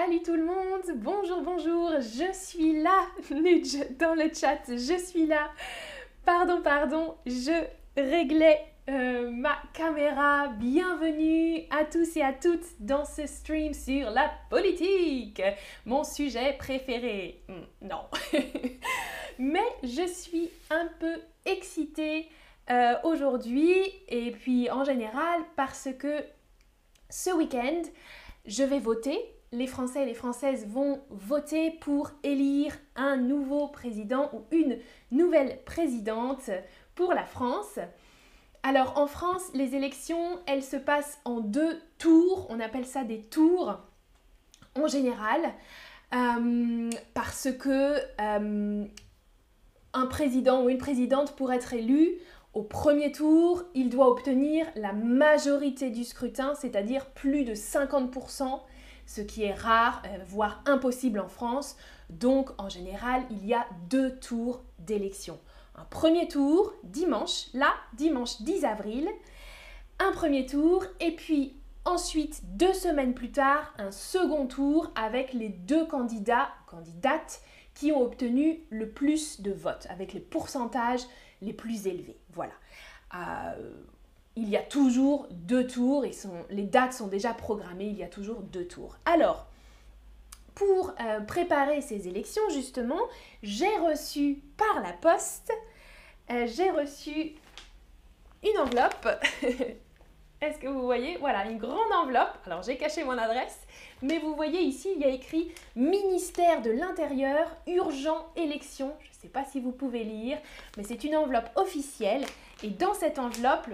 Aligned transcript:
Salut 0.00 0.22
tout 0.22 0.36
le 0.36 0.44
monde, 0.44 0.84
bonjour, 0.94 1.42
bonjour, 1.42 1.90
je 1.98 2.32
suis 2.32 2.80
là, 2.82 3.08
dans 3.98 4.14
le 4.14 4.32
chat, 4.32 4.60
je 4.68 4.96
suis 4.96 5.26
là. 5.26 5.50
Pardon, 6.24 6.62
pardon, 6.62 7.16
je 7.26 7.64
réglais 7.96 8.64
euh, 8.88 9.28
ma 9.32 9.56
caméra. 9.72 10.54
Bienvenue 10.56 11.64
à 11.70 11.84
tous 11.84 12.16
et 12.16 12.22
à 12.22 12.32
toutes 12.32 12.78
dans 12.78 13.04
ce 13.04 13.26
stream 13.26 13.74
sur 13.74 14.10
la 14.10 14.30
politique, 14.50 15.42
mon 15.84 16.04
sujet 16.04 16.52
préféré. 16.56 17.42
Hmm, 17.48 17.88
non. 17.88 18.02
Mais 19.40 19.66
je 19.82 20.06
suis 20.06 20.48
un 20.70 20.88
peu 21.00 21.20
excitée 21.44 22.28
euh, 22.70 22.94
aujourd'hui 23.02 23.74
et 24.06 24.30
puis 24.30 24.70
en 24.70 24.84
général 24.84 25.40
parce 25.56 25.88
que 25.98 26.22
ce 27.10 27.30
week-end, 27.30 27.82
je 28.46 28.62
vais 28.62 28.78
voter. 28.78 29.18
Les 29.50 29.66
Français 29.66 30.02
et 30.02 30.06
les 30.06 30.14
Françaises 30.14 30.66
vont 30.66 31.00
voter 31.08 31.70
pour 31.80 32.10
élire 32.22 32.76
un 32.96 33.16
nouveau 33.16 33.68
président 33.68 34.30
ou 34.34 34.42
une 34.50 34.78
nouvelle 35.10 35.62
présidente 35.64 36.50
pour 36.94 37.14
la 37.14 37.24
France. 37.24 37.78
Alors 38.62 38.98
en 38.98 39.06
France, 39.06 39.50
les 39.54 39.74
élections, 39.74 40.38
elles 40.46 40.62
se 40.62 40.76
passent 40.76 41.18
en 41.24 41.40
deux 41.40 41.80
tours. 41.96 42.46
On 42.50 42.60
appelle 42.60 42.84
ça 42.84 43.04
des 43.04 43.22
tours 43.22 43.78
en 44.74 44.86
général. 44.86 45.40
Euh, 46.14 46.90
parce 47.12 47.48
que 47.58 47.98
euh, 48.20 48.84
un 49.92 50.06
président 50.06 50.62
ou 50.64 50.68
une 50.68 50.78
présidente 50.78 51.36
pour 51.36 51.52
être 51.52 51.74
élu, 51.74 52.18
au 52.54 52.62
premier 52.62 53.12
tour, 53.12 53.64
il 53.74 53.90
doit 53.90 54.10
obtenir 54.10 54.66
la 54.74 54.92
majorité 54.92 55.90
du 55.90 56.04
scrutin, 56.04 56.54
c'est-à-dire 56.54 57.06
plus 57.10 57.44
de 57.44 57.54
50%, 57.54 58.60
ce 59.08 59.22
qui 59.22 59.42
est 59.42 59.54
rare, 59.54 60.02
euh, 60.04 60.18
voire 60.26 60.62
impossible 60.66 61.18
en 61.18 61.28
France. 61.28 61.76
Donc 62.10 62.50
en 62.58 62.68
général, 62.68 63.22
il 63.30 63.44
y 63.44 63.54
a 63.54 63.66
deux 63.88 64.14
tours 64.16 64.62
d'élection. 64.78 65.40
Un 65.74 65.84
premier 65.84 66.28
tour 66.28 66.74
dimanche, 66.84 67.46
là, 67.54 67.72
dimanche 67.94 68.42
10 68.42 68.64
avril, 68.66 69.08
un 69.98 70.12
premier 70.12 70.44
tour, 70.44 70.84
et 71.00 71.12
puis 71.12 71.56
ensuite, 71.86 72.42
deux 72.56 72.74
semaines 72.74 73.14
plus 73.14 73.32
tard, 73.32 73.72
un 73.78 73.90
second 73.90 74.46
tour 74.46 74.92
avec 74.94 75.32
les 75.32 75.48
deux 75.48 75.86
candidats, 75.86 76.50
candidates, 76.66 77.40
qui 77.74 77.92
ont 77.92 78.02
obtenu 78.02 78.60
le 78.70 78.90
plus 78.90 79.40
de 79.40 79.52
votes, 79.52 79.86
avec 79.88 80.12
les 80.12 80.20
pourcentages 80.20 81.02
les 81.40 81.52
plus 81.52 81.86
élevés. 81.86 82.18
Voilà. 82.34 82.52
Euh, 83.14 83.72
il 84.38 84.48
y 84.48 84.56
a 84.56 84.62
toujours 84.62 85.26
deux 85.30 85.66
tours, 85.66 86.04
les 86.50 86.62
dates 86.62 86.92
sont 86.92 87.08
déjà 87.08 87.34
programmées, 87.34 87.86
il 87.86 87.96
y 87.96 88.04
a 88.04 88.08
toujours 88.08 88.40
deux 88.40 88.66
tours. 88.66 88.96
Alors, 89.04 89.46
pour 90.54 90.94
euh, 91.00 91.20
préparer 91.20 91.80
ces 91.80 92.06
élections, 92.06 92.42
justement, 92.50 93.00
j'ai 93.42 93.76
reçu 93.78 94.40
par 94.56 94.80
la 94.80 94.92
poste, 94.92 95.52
euh, 96.30 96.46
j'ai 96.46 96.70
reçu 96.70 97.32
une 98.44 98.58
enveloppe. 98.58 99.08
Est-ce 100.40 100.58
que 100.58 100.68
vous 100.68 100.82
voyez? 100.82 101.16
Voilà, 101.16 101.46
une 101.46 101.58
grande 101.58 101.92
enveloppe. 101.92 102.38
Alors, 102.46 102.62
j'ai 102.62 102.76
caché 102.76 103.02
mon 103.02 103.18
adresse, 103.18 103.58
mais 104.02 104.20
vous 104.20 104.36
voyez 104.36 104.60
ici, 104.60 104.90
il 104.94 105.02
y 105.02 105.04
a 105.04 105.08
écrit 105.08 105.50
Ministère 105.74 106.62
de 106.62 106.70
l'Intérieur, 106.70 107.48
urgent 107.66 108.28
élection. 108.36 108.94
Je 109.00 109.08
ne 109.08 109.22
sais 109.22 109.28
pas 109.28 109.44
si 109.44 109.58
vous 109.58 109.72
pouvez 109.72 110.04
lire, 110.04 110.38
mais 110.76 110.84
c'est 110.84 111.02
une 111.02 111.16
enveloppe 111.16 111.50
officielle. 111.56 112.24
Et 112.62 112.70
dans 112.70 112.94
cette 112.94 113.18
enveloppe, 113.18 113.66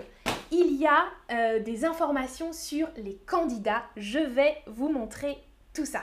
il 0.50 0.76
y 0.76 0.86
a 0.86 1.04
euh, 1.32 1.60
des 1.60 1.84
informations 1.84 2.52
sur 2.52 2.88
les 2.96 3.16
candidats. 3.26 3.82
Je 3.96 4.18
vais 4.18 4.56
vous 4.66 4.88
montrer 4.88 5.38
tout 5.72 5.86
ça. 5.86 6.02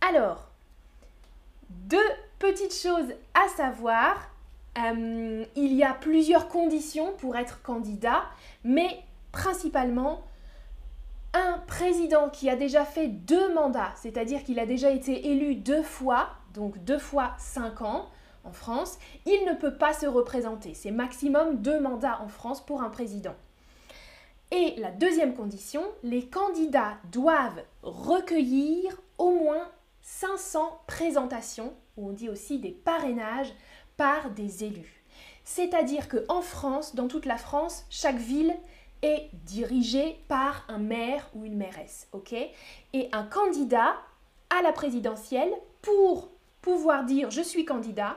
Alors, 0.00 0.48
deux 1.70 1.98
petites 2.38 2.74
choses 2.74 3.14
à 3.34 3.48
savoir. 3.56 4.30
Euh, 4.76 5.44
il 5.54 5.72
y 5.72 5.84
a 5.84 5.94
plusieurs 5.94 6.48
conditions 6.48 7.12
pour 7.18 7.36
être 7.36 7.62
candidat, 7.62 8.24
mais 8.64 9.04
principalement, 9.30 10.24
un 11.32 11.58
président 11.66 12.28
qui 12.28 12.50
a 12.50 12.56
déjà 12.56 12.84
fait 12.84 13.08
deux 13.08 13.54
mandats, 13.54 13.92
c'est-à-dire 13.96 14.42
qu'il 14.44 14.58
a 14.58 14.66
déjà 14.66 14.90
été 14.90 15.30
élu 15.30 15.54
deux 15.54 15.82
fois, 15.82 16.30
donc 16.54 16.78
deux 16.84 16.98
fois 16.98 17.34
cinq 17.38 17.82
ans 17.82 18.08
en 18.44 18.52
France, 18.52 18.98
il 19.26 19.44
ne 19.46 19.54
peut 19.54 19.76
pas 19.76 19.92
se 19.92 20.06
représenter. 20.06 20.74
C'est 20.74 20.90
maximum 20.90 21.56
deux 21.62 21.80
mandats 21.80 22.20
en 22.22 22.28
France 22.28 22.64
pour 22.64 22.82
un 22.82 22.90
président. 22.90 23.34
Et 24.50 24.74
la 24.78 24.90
deuxième 24.90 25.34
condition, 25.34 25.82
les 26.02 26.26
candidats 26.26 26.96
doivent 27.10 27.64
recueillir 27.82 29.00
au 29.18 29.30
moins 29.32 29.68
500 30.02 30.82
présentations, 30.86 31.72
ou 31.96 32.08
on 32.10 32.12
dit 32.12 32.28
aussi 32.28 32.58
des 32.58 32.70
parrainages, 32.70 33.52
par 33.96 34.30
des 34.30 34.64
élus. 34.64 35.02
C'est-à-dire 35.44 36.08
qu'en 36.08 36.40
France, 36.40 36.94
dans 36.94 37.08
toute 37.08 37.26
la 37.26 37.36
France, 37.36 37.84
chaque 37.90 38.16
ville 38.16 38.54
est 39.02 39.28
dirigé 39.44 40.18
par 40.28 40.64
un 40.68 40.78
maire 40.78 41.28
ou 41.34 41.44
une 41.44 41.56
mairesse, 41.56 42.08
ok? 42.12 42.34
Et 42.92 43.08
un 43.12 43.24
candidat 43.24 43.96
à 44.50 44.62
la 44.62 44.72
présidentielle, 44.72 45.52
pour 45.82 46.30
pouvoir 46.62 47.04
dire 47.04 47.30
je 47.30 47.42
suis 47.42 47.64
candidat, 47.64 48.16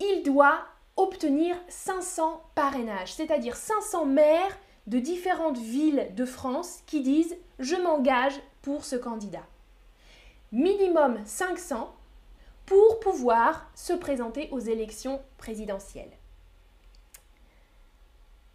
il 0.00 0.22
doit 0.22 0.58
obtenir 0.96 1.56
500 1.68 2.42
parrainages, 2.54 3.14
c'est-à-dire 3.14 3.56
500 3.56 4.06
maires 4.06 4.58
de 4.86 4.98
différentes 4.98 5.58
villes 5.58 6.08
de 6.14 6.24
France 6.24 6.80
qui 6.86 7.02
disent 7.02 7.36
je 7.58 7.76
m'engage 7.76 8.40
pour 8.62 8.84
ce 8.84 8.96
candidat. 8.96 9.44
Minimum 10.52 11.18
500 11.24 11.94
pour 12.66 13.00
pouvoir 13.00 13.70
se 13.74 13.92
présenter 13.92 14.48
aux 14.52 14.58
élections 14.58 15.20
présidentielles. 15.38 16.10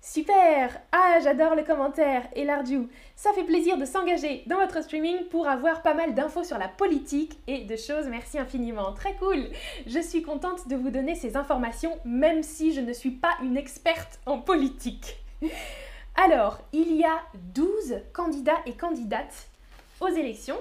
Super 0.03 0.81
Ah, 0.91 1.19
j'adore 1.21 1.53
les 1.53 1.63
commentaires 1.63 2.27
et 2.33 2.43
l'ardu. 2.43 2.87
Ça 3.15 3.33
fait 3.33 3.43
plaisir 3.43 3.77
de 3.77 3.85
s'engager 3.85 4.41
dans 4.47 4.55
votre 4.55 4.81
streaming 4.83 5.25
pour 5.25 5.47
avoir 5.47 5.83
pas 5.83 5.93
mal 5.93 6.15
d'infos 6.15 6.43
sur 6.43 6.57
la 6.57 6.67
politique 6.67 7.37
et 7.45 7.65
de 7.65 7.75
choses. 7.75 8.07
Merci 8.07 8.39
infiniment. 8.39 8.93
Très 8.93 9.13
cool 9.17 9.49
Je 9.85 9.99
suis 9.99 10.23
contente 10.23 10.67
de 10.67 10.75
vous 10.75 10.89
donner 10.89 11.13
ces 11.13 11.37
informations, 11.37 11.99
même 12.03 12.41
si 12.41 12.73
je 12.73 12.81
ne 12.81 12.93
suis 12.93 13.11
pas 13.11 13.37
une 13.43 13.57
experte 13.57 14.19
en 14.25 14.39
politique. 14.39 15.17
Alors, 16.15 16.57
il 16.73 16.95
y 16.95 17.03
a 17.03 17.21
12 17.53 18.01
candidats 18.11 18.59
et 18.65 18.73
candidates 18.73 19.49
aux 19.99 20.07
élections. 20.07 20.57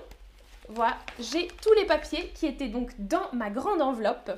Voilà, 0.68 0.98
j'ai 1.18 1.48
tous 1.62 1.72
les 1.78 1.86
papiers 1.86 2.30
qui 2.34 2.44
étaient 2.44 2.68
donc 2.68 2.90
dans 2.98 3.32
ma 3.32 3.48
grande 3.48 3.80
enveloppe. 3.80 4.32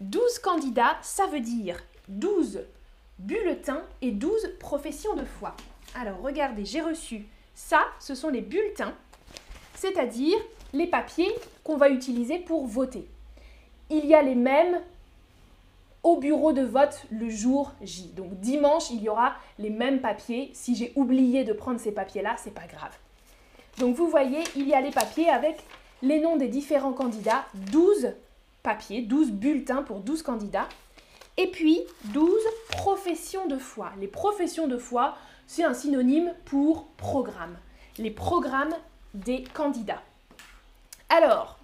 12 0.00 0.38
candidats, 0.38 0.98
ça 1.02 1.26
veut 1.26 1.40
dire 1.40 1.80
12 2.06 2.60
bulletins 3.20 3.82
et 4.02 4.10
12 4.10 4.54
professions 4.58 5.14
de 5.14 5.24
foi. 5.24 5.54
Alors 5.94 6.20
regardez, 6.22 6.64
j'ai 6.64 6.80
reçu 6.80 7.26
ça, 7.54 7.82
ce 7.98 8.14
sont 8.14 8.28
les 8.28 8.40
bulletins, 8.40 8.94
c'est-à-dire 9.74 10.38
les 10.72 10.86
papiers 10.86 11.30
qu'on 11.64 11.76
va 11.76 11.90
utiliser 11.90 12.38
pour 12.38 12.66
voter. 12.66 13.06
Il 13.90 14.06
y 14.06 14.14
a 14.14 14.22
les 14.22 14.34
mêmes 14.34 14.80
au 16.02 16.16
bureau 16.16 16.52
de 16.52 16.62
vote 16.62 17.04
le 17.10 17.28
jour 17.28 17.72
J. 17.82 18.12
Donc 18.16 18.38
dimanche, 18.40 18.90
il 18.90 19.02
y 19.02 19.08
aura 19.08 19.34
les 19.58 19.70
mêmes 19.70 20.00
papiers. 20.00 20.50
Si 20.54 20.74
j'ai 20.74 20.92
oublié 20.96 21.44
de 21.44 21.52
prendre 21.52 21.78
ces 21.78 21.92
papiers-là, 21.92 22.36
c'est 22.38 22.54
pas 22.54 22.66
grave. 22.66 22.96
Donc 23.78 23.96
vous 23.96 24.08
voyez, 24.08 24.42
il 24.56 24.66
y 24.66 24.74
a 24.74 24.80
les 24.80 24.90
papiers 24.90 25.28
avec 25.28 25.62
les 26.02 26.20
noms 26.20 26.36
des 26.36 26.48
différents 26.48 26.92
candidats, 26.92 27.44
12 27.54 28.14
papiers, 28.62 29.02
12 29.02 29.32
bulletins 29.32 29.82
pour 29.82 30.00
12 30.00 30.22
candidats. 30.22 30.68
Et 31.40 31.46
puis 31.46 31.80
12 32.12 32.30
professions 32.68 33.46
de 33.46 33.56
foi. 33.56 33.92
Les 33.98 34.08
professions 34.08 34.68
de 34.68 34.76
foi, 34.76 35.16
c'est 35.46 35.64
un 35.64 35.72
synonyme 35.72 36.34
pour 36.44 36.88
programme. 36.98 37.56
Les 37.96 38.10
programmes 38.10 38.74
des 39.14 39.44
candidats. 39.54 40.02
Alors, 41.08 41.58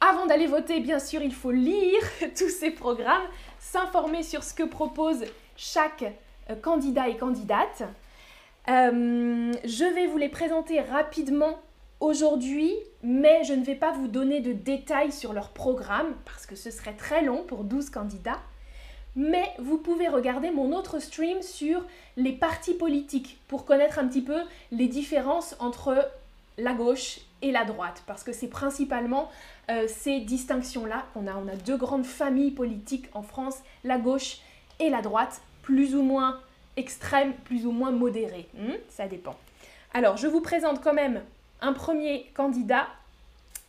avant 0.00 0.26
d'aller 0.26 0.48
voter, 0.48 0.80
bien 0.80 0.98
sûr, 0.98 1.22
il 1.22 1.32
faut 1.32 1.52
lire 1.52 2.02
tous 2.36 2.48
ces 2.48 2.72
programmes, 2.72 3.22
s'informer 3.60 4.24
sur 4.24 4.42
ce 4.42 4.52
que 4.52 4.64
propose 4.64 5.22
chaque 5.56 6.04
euh, 6.50 6.56
candidat 6.56 7.08
et 7.08 7.16
candidate. 7.16 7.84
Euh, 8.68 9.52
je 9.64 9.94
vais 9.94 10.08
vous 10.08 10.18
les 10.18 10.28
présenter 10.28 10.80
rapidement 10.80 11.60
aujourd'hui, 12.00 12.74
mais 13.04 13.44
je 13.44 13.52
ne 13.52 13.64
vais 13.64 13.76
pas 13.76 13.92
vous 13.92 14.08
donner 14.08 14.40
de 14.40 14.52
détails 14.52 15.12
sur 15.12 15.32
leur 15.32 15.50
programme 15.50 16.16
parce 16.24 16.46
que 16.46 16.56
ce 16.56 16.72
serait 16.72 16.94
très 16.94 17.22
long 17.22 17.44
pour 17.44 17.62
12 17.62 17.90
candidats 17.90 18.40
mais 19.16 19.50
vous 19.58 19.78
pouvez 19.78 20.08
regarder 20.08 20.50
mon 20.50 20.72
autre 20.72 21.00
stream 21.00 21.42
sur 21.42 21.84
les 22.16 22.32
partis 22.32 22.74
politiques 22.74 23.38
pour 23.48 23.64
connaître 23.64 23.98
un 23.98 24.06
petit 24.06 24.22
peu 24.22 24.40
les 24.70 24.86
différences 24.86 25.56
entre 25.58 26.08
la 26.58 26.74
gauche 26.74 27.20
et 27.42 27.50
la 27.50 27.64
droite, 27.64 28.02
parce 28.06 28.22
que 28.24 28.32
c'est 28.32 28.48
principalement 28.48 29.30
euh, 29.70 29.86
ces 29.88 30.20
distinctions-là 30.20 31.04
qu'on 31.12 31.26
a. 31.26 31.34
On 31.34 31.48
a 31.48 31.56
deux 31.56 31.76
grandes 31.76 32.06
familles 32.06 32.50
politiques 32.50 33.06
en 33.12 33.22
France, 33.22 33.58
la 33.84 33.98
gauche 33.98 34.38
et 34.80 34.90
la 34.90 35.02
droite, 35.02 35.40
plus 35.62 35.94
ou 35.94 36.02
moins 36.02 36.40
extrêmes, 36.76 37.34
plus 37.44 37.66
ou 37.66 37.72
moins 37.72 37.90
modérées. 37.90 38.48
Hmm, 38.54 38.74
ça 38.88 39.06
dépend. 39.06 39.36
Alors, 39.92 40.16
je 40.16 40.26
vous 40.26 40.40
présente 40.40 40.82
quand 40.82 40.94
même 40.94 41.22
un 41.60 41.72
premier 41.72 42.30
candidat. 42.34 42.86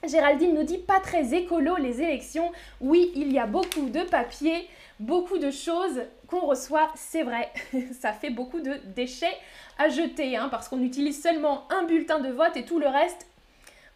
Géraldine 0.06 0.54
nous 0.54 0.64
dit 0.64 0.78
pas 0.78 1.00
très 1.00 1.34
écolo 1.34 1.76
les 1.78 2.02
élections. 2.02 2.52
Oui, 2.82 3.12
il 3.16 3.32
y 3.34 3.40
a 3.40 3.48
beaucoup 3.48 3.90
de 3.90 4.04
papiers, 4.04 4.70
beaucoup 5.00 5.40
de 5.40 5.50
choses 5.50 6.02
qu'on 6.28 6.42
reçoit, 6.42 6.92
c'est 6.96 7.24
vrai. 7.24 7.52
Ça 8.00 8.14
fait 8.14 8.30
beaucoup 8.30 8.62
de 8.62 8.76
déchets 8.96 9.38
à 9.80 9.90
jeter, 9.90 10.38
hein, 10.38 10.50
parce 10.50 10.70
qu'on 10.70 10.82
utilise 10.82 11.22
seulement 11.22 11.68
un 11.72 11.84
bulletin 11.84 12.20
de 12.20 12.30
vote 12.30 12.56
et 12.56 12.64
tout 12.66 12.80
le 12.80 12.88
reste, 12.88 13.26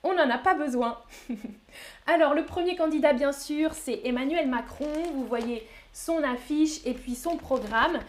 on 0.04 0.14
n'en 0.14 0.30
a 0.30 0.40
pas 0.40 0.56
besoin. 0.56 0.98
Alors, 2.08 2.34
le 2.34 2.46
premier 2.46 2.76
candidat, 2.76 3.14
bien 3.14 3.32
sûr, 3.32 3.74
c'est 3.74 4.02
Emmanuel 4.04 4.48
Macron. 4.48 4.92
Vous 5.14 5.26
voyez 5.26 5.68
son 5.94 6.24
affiche 6.24 6.84
et 6.86 6.94
puis 6.94 7.14
son 7.14 7.38
programme. 7.38 8.00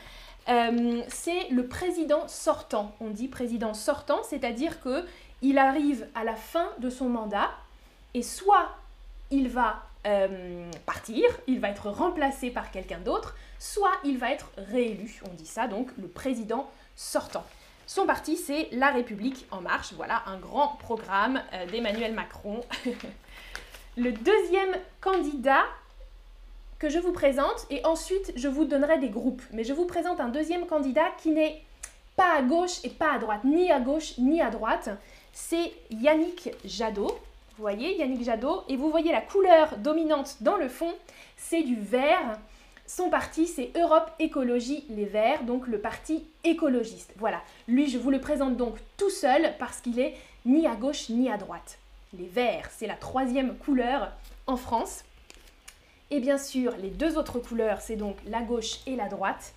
Euh, 0.49 1.03
c'est 1.09 1.49
le 1.51 1.67
président 1.67 2.27
sortant. 2.27 2.95
On 3.01 3.11
dit 3.11 3.29
président 3.29 3.75
sortant, 3.75 4.23
c'est-à-dire 4.23 4.81
que 4.81 5.05
il 5.43 5.59
arrive 5.59 6.07
à 6.15 6.25
la 6.25 6.35
fin 6.35 6.69
de 6.79 6.89
son 6.89 7.09
mandat 7.09 7.51
et 8.15 8.23
soit 8.23 8.71
il 9.31 9.49
va 9.49 9.83
euh, 10.07 10.71
partir, 10.85 11.25
il 11.47 11.61
va 11.61 11.71
être 11.71 11.89
remplacé 11.89 12.51
par 12.51 12.71
quelqu'un 12.71 12.99
d'autre, 12.99 13.37
soit 13.59 13.93
il 14.05 14.19
va 14.19 14.31
être 14.31 14.51
réélu. 14.57 15.21
On 15.31 15.35
dit 15.35 15.47
ça 15.47 15.69
donc 15.69 15.89
le 15.99 16.09
président 16.09 16.71
sortant. 16.97 17.45
Son 17.87 18.07
parti, 18.07 18.37
c'est 18.37 18.69
La 18.73 18.91
République 18.91 19.47
en 19.51 19.61
marche. 19.61 19.93
Voilà 19.95 20.23
un 20.27 20.39
grand 20.39 20.77
programme 20.79 21.43
euh, 21.53 21.67
d'Emmanuel 21.67 22.15
Macron. 22.15 22.61
le 23.97 24.13
deuxième 24.13 24.77
candidat 25.01 25.65
que 26.79 26.89
je 26.89 26.99
vous 26.99 27.13
présente, 27.13 27.67
et 27.71 27.85
ensuite 27.87 28.33
je 28.35 28.49
vous 28.49 28.65
donnerai 28.65 28.99
des 28.99 29.09
groupes, 29.09 29.43
mais 29.53 29.63
je 29.63 29.73
vous 29.73 29.87
présente 29.87 30.21
un 30.21 30.29
deuxième 30.29 30.67
candidat 30.67 31.11
qui 31.19 31.31
n'est 31.31 31.63
pas 32.17 32.37
à 32.37 32.43
gauche 32.43 32.85
et 32.85 32.89
pas 32.89 33.13
à 33.13 33.19
droite, 33.19 33.45
ni 33.45 33.71
à 33.71 33.79
gauche 33.79 34.19
ni 34.19 34.41
à 34.41 34.51
droite. 34.51 34.91
C'est 35.33 35.73
Yannick 35.91 36.51
Jadot. 36.65 37.17
Vous 37.63 37.69
voyez, 37.69 37.97
Yannick 37.97 38.25
Jadot, 38.25 38.65
et 38.69 38.75
vous 38.75 38.91
voyez 38.91 39.13
la 39.13 39.21
couleur 39.21 39.77
dominante 39.77 40.39
dans 40.41 40.57
le 40.57 40.69
fond, 40.69 40.93
c'est 41.37 41.63
du 41.63 41.77
vert. 41.77 42.37
Son 42.89 43.09
parti, 43.09 43.47
c'est 43.47 43.71
Europe 43.77 44.11
Écologie 44.19 44.85
Les 44.89 45.05
Verts, 45.05 45.45
donc 45.45 45.69
le 45.69 45.79
parti 45.79 46.25
écologiste. 46.43 47.13
Voilà, 47.19 47.41
lui, 47.69 47.89
je 47.89 47.99
vous 47.99 48.11
le 48.11 48.21
présente 48.21 48.57
donc 48.57 48.79
tout 48.97 49.11
seul 49.11 49.55
parce 49.61 49.81
qu'il 49.81 50.01
est 50.01 50.17
ni 50.45 50.67
à 50.67 50.75
gauche 50.75 51.09
ni 51.09 51.31
à 51.31 51.37
droite. 51.37 51.79
Les 52.19 52.27
Verts, 52.27 52.69
c'est 52.77 52.89
la 52.89 52.97
troisième 52.97 53.55
couleur 53.55 54.11
en 54.49 54.57
France. 54.57 55.05
Et 56.11 56.19
bien 56.19 56.39
sûr, 56.39 56.75
les 56.79 56.91
deux 56.91 57.17
autres 57.17 57.39
couleurs, 57.39 57.81
c'est 57.81 57.95
donc 57.95 58.17
la 58.27 58.43
gauche 58.43 58.81
et 58.89 58.97
la 58.97 59.07
droite, 59.07 59.55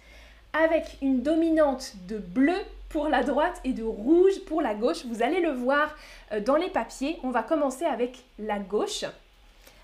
avec 0.54 0.98
une 1.02 1.24
dominante 1.24 1.94
de 2.07 2.19
bleu 2.19 2.60
pour 2.95 3.09
la 3.09 3.24
droite 3.24 3.59
et 3.65 3.74
de 3.74 3.83
rouge 3.83 4.39
pour 4.47 4.62
la 4.62 4.74
gauche. 4.74 5.06
Vous 5.06 5.21
allez 5.21 5.42
le 5.42 5.51
voir 5.51 5.94
euh, 6.31 6.39
dans 6.39 6.56
les 6.56 6.69
papiers. 6.69 7.19
On 7.24 7.30
va 7.30 7.44
commencer 7.44 7.83
avec 7.83 8.24
la 8.39 8.57
gauche. 8.57 9.03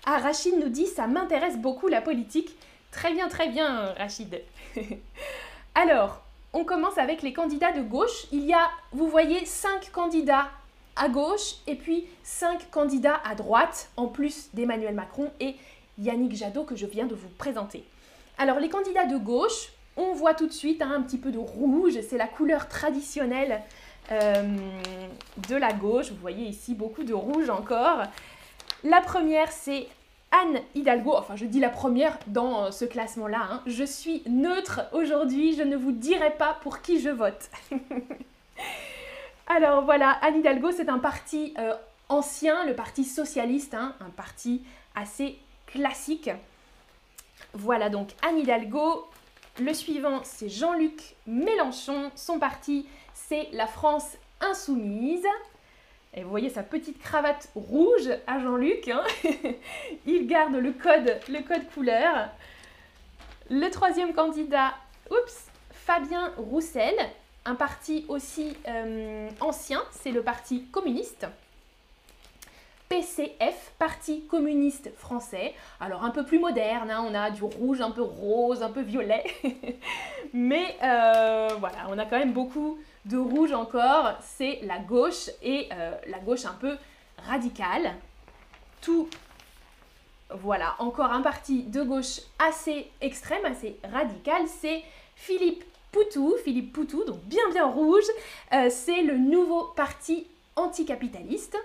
Ah, 0.06 0.16
Rachid 0.16 0.58
nous 0.58 0.70
dit, 0.70 0.86
ça 0.86 1.06
m'intéresse 1.06 1.58
beaucoup 1.58 1.88
la 1.88 2.00
politique. 2.00 2.56
Très 2.90 3.12
bien, 3.12 3.28
très 3.28 3.50
bien, 3.50 3.92
Rachid. 3.98 4.40
Alors, 5.74 6.22
on 6.54 6.64
commence 6.64 6.96
avec 6.96 7.20
les 7.20 7.34
candidats 7.34 7.72
de 7.72 7.82
gauche. 7.82 8.28
Il 8.32 8.46
y 8.46 8.54
a, 8.54 8.70
vous 8.92 9.08
voyez, 9.08 9.44
cinq 9.44 9.92
candidats 9.92 10.48
à 10.96 11.10
gauche 11.10 11.56
et 11.66 11.74
puis 11.74 12.06
cinq 12.22 12.70
candidats 12.70 13.20
à 13.26 13.34
droite, 13.34 13.90
en 13.98 14.06
plus 14.06 14.48
d'Emmanuel 14.54 14.94
Macron 14.94 15.30
et 15.38 15.56
Yannick 15.98 16.34
Jadot 16.34 16.64
que 16.64 16.76
je 16.76 16.86
viens 16.86 17.04
de 17.04 17.14
vous 17.14 17.28
présenter. 17.36 17.84
Alors 18.38 18.58
les 18.58 18.70
candidats 18.70 19.04
de 19.04 19.18
gauche, 19.18 19.68
on 19.96 20.12
voit 20.12 20.34
tout 20.34 20.46
de 20.46 20.52
suite 20.52 20.82
hein, 20.82 20.92
un 20.94 21.02
petit 21.02 21.18
peu 21.18 21.30
de 21.30 21.38
rouge, 21.38 21.94
c'est 22.08 22.16
la 22.16 22.26
couleur 22.26 22.68
traditionnelle 22.68 23.60
euh, 24.10 24.56
de 25.48 25.56
la 25.56 25.72
gauche. 25.72 26.10
Vous 26.10 26.20
voyez 26.20 26.46
ici 26.46 26.74
beaucoup 26.74 27.04
de 27.04 27.14
rouge 27.14 27.50
encore. 27.50 28.02
La 28.84 29.00
première, 29.00 29.52
c'est 29.52 29.86
Anne 30.32 30.60
Hidalgo. 30.74 31.14
Enfin, 31.14 31.36
je 31.36 31.44
dis 31.44 31.60
la 31.60 31.68
première 31.68 32.18
dans 32.26 32.72
ce 32.72 32.84
classement-là. 32.84 33.48
Hein. 33.50 33.62
Je 33.66 33.84
suis 33.84 34.22
neutre 34.26 34.82
aujourd'hui, 34.92 35.54
je 35.54 35.62
ne 35.62 35.76
vous 35.76 35.92
dirai 35.92 36.30
pas 36.30 36.58
pour 36.62 36.80
qui 36.80 37.00
je 37.00 37.10
vote. 37.10 37.50
Alors 39.46 39.84
voilà, 39.84 40.10
Anne 40.22 40.38
Hidalgo, 40.38 40.70
c'est 40.72 40.88
un 40.88 40.98
parti 40.98 41.52
euh, 41.58 41.74
ancien, 42.08 42.64
le 42.64 42.74
parti 42.74 43.04
socialiste, 43.04 43.74
hein, 43.74 43.94
un 44.00 44.10
parti 44.10 44.62
assez 44.94 45.38
classique. 45.66 46.30
Voilà 47.54 47.90
donc 47.90 48.10
Anne 48.26 48.38
Hidalgo. 48.38 49.06
Le 49.60 49.74
suivant, 49.74 50.20
c'est 50.24 50.48
Jean-Luc 50.48 51.14
Mélenchon. 51.26 52.10
Son 52.14 52.38
parti, 52.38 52.86
c'est 53.12 53.48
la 53.52 53.66
France 53.66 54.16
insoumise. 54.40 55.26
Et 56.14 56.22
vous 56.22 56.30
voyez 56.30 56.48
sa 56.48 56.62
petite 56.62 56.98
cravate 56.98 57.50
rouge 57.54 58.10
à 58.26 58.38
Jean-Luc. 58.38 58.88
Hein. 58.88 59.02
Il 60.06 60.26
garde 60.26 60.54
le 60.54 60.72
code, 60.72 61.20
le 61.28 61.42
code 61.42 61.68
couleur. 61.74 62.30
Le 63.50 63.68
troisième 63.68 64.14
candidat, 64.14 64.72
oups, 65.10 65.46
Fabien 65.70 66.32
Roussel, 66.38 66.94
un 67.44 67.54
parti 67.54 68.06
aussi 68.08 68.56
euh, 68.68 69.28
ancien, 69.40 69.82
c'est 69.90 70.12
le 70.12 70.22
Parti 70.22 70.64
communiste. 70.66 71.26
PCF, 72.92 73.72
Parti 73.78 74.26
communiste 74.26 74.94
français. 74.98 75.54
Alors 75.80 76.04
un 76.04 76.10
peu 76.10 76.26
plus 76.26 76.38
moderne, 76.38 76.90
hein, 76.90 77.02
on 77.08 77.14
a 77.14 77.30
du 77.30 77.42
rouge, 77.42 77.80
un 77.80 77.90
peu 77.90 78.02
rose, 78.02 78.62
un 78.62 78.68
peu 78.68 78.82
violet. 78.82 79.24
Mais 80.34 80.76
euh, 80.82 81.48
voilà, 81.58 81.86
on 81.88 81.96
a 81.96 82.04
quand 82.04 82.18
même 82.18 82.34
beaucoup 82.34 82.78
de 83.06 83.16
rouge 83.16 83.52
encore. 83.52 84.12
C'est 84.20 84.60
la 84.64 84.78
gauche 84.78 85.30
et 85.42 85.70
euh, 85.72 85.94
la 86.06 86.18
gauche 86.18 86.44
un 86.44 86.52
peu 86.52 86.76
radicale. 87.16 87.94
Tout, 88.82 89.08
voilà, 90.28 90.74
encore 90.78 91.12
un 91.12 91.22
parti 91.22 91.62
de 91.62 91.82
gauche 91.82 92.20
assez 92.38 92.90
extrême, 93.00 93.46
assez 93.46 93.78
radical. 93.90 94.42
C'est 94.46 94.82
Philippe 95.16 95.64
Poutou, 95.92 96.34
Philippe 96.44 96.74
Poutou, 96.74 97.04
donc 97.04 97.22
bien 97.22 97.48
bien 97.52 97.64
rouge. 97.64 98.04
Euh, 98.52 98.68
c'est 98.68 99.00
le 99.00 99.16
nouveau 99.16 99.72
parti 99.74 100.26
anticapitaliste 100.56 101.56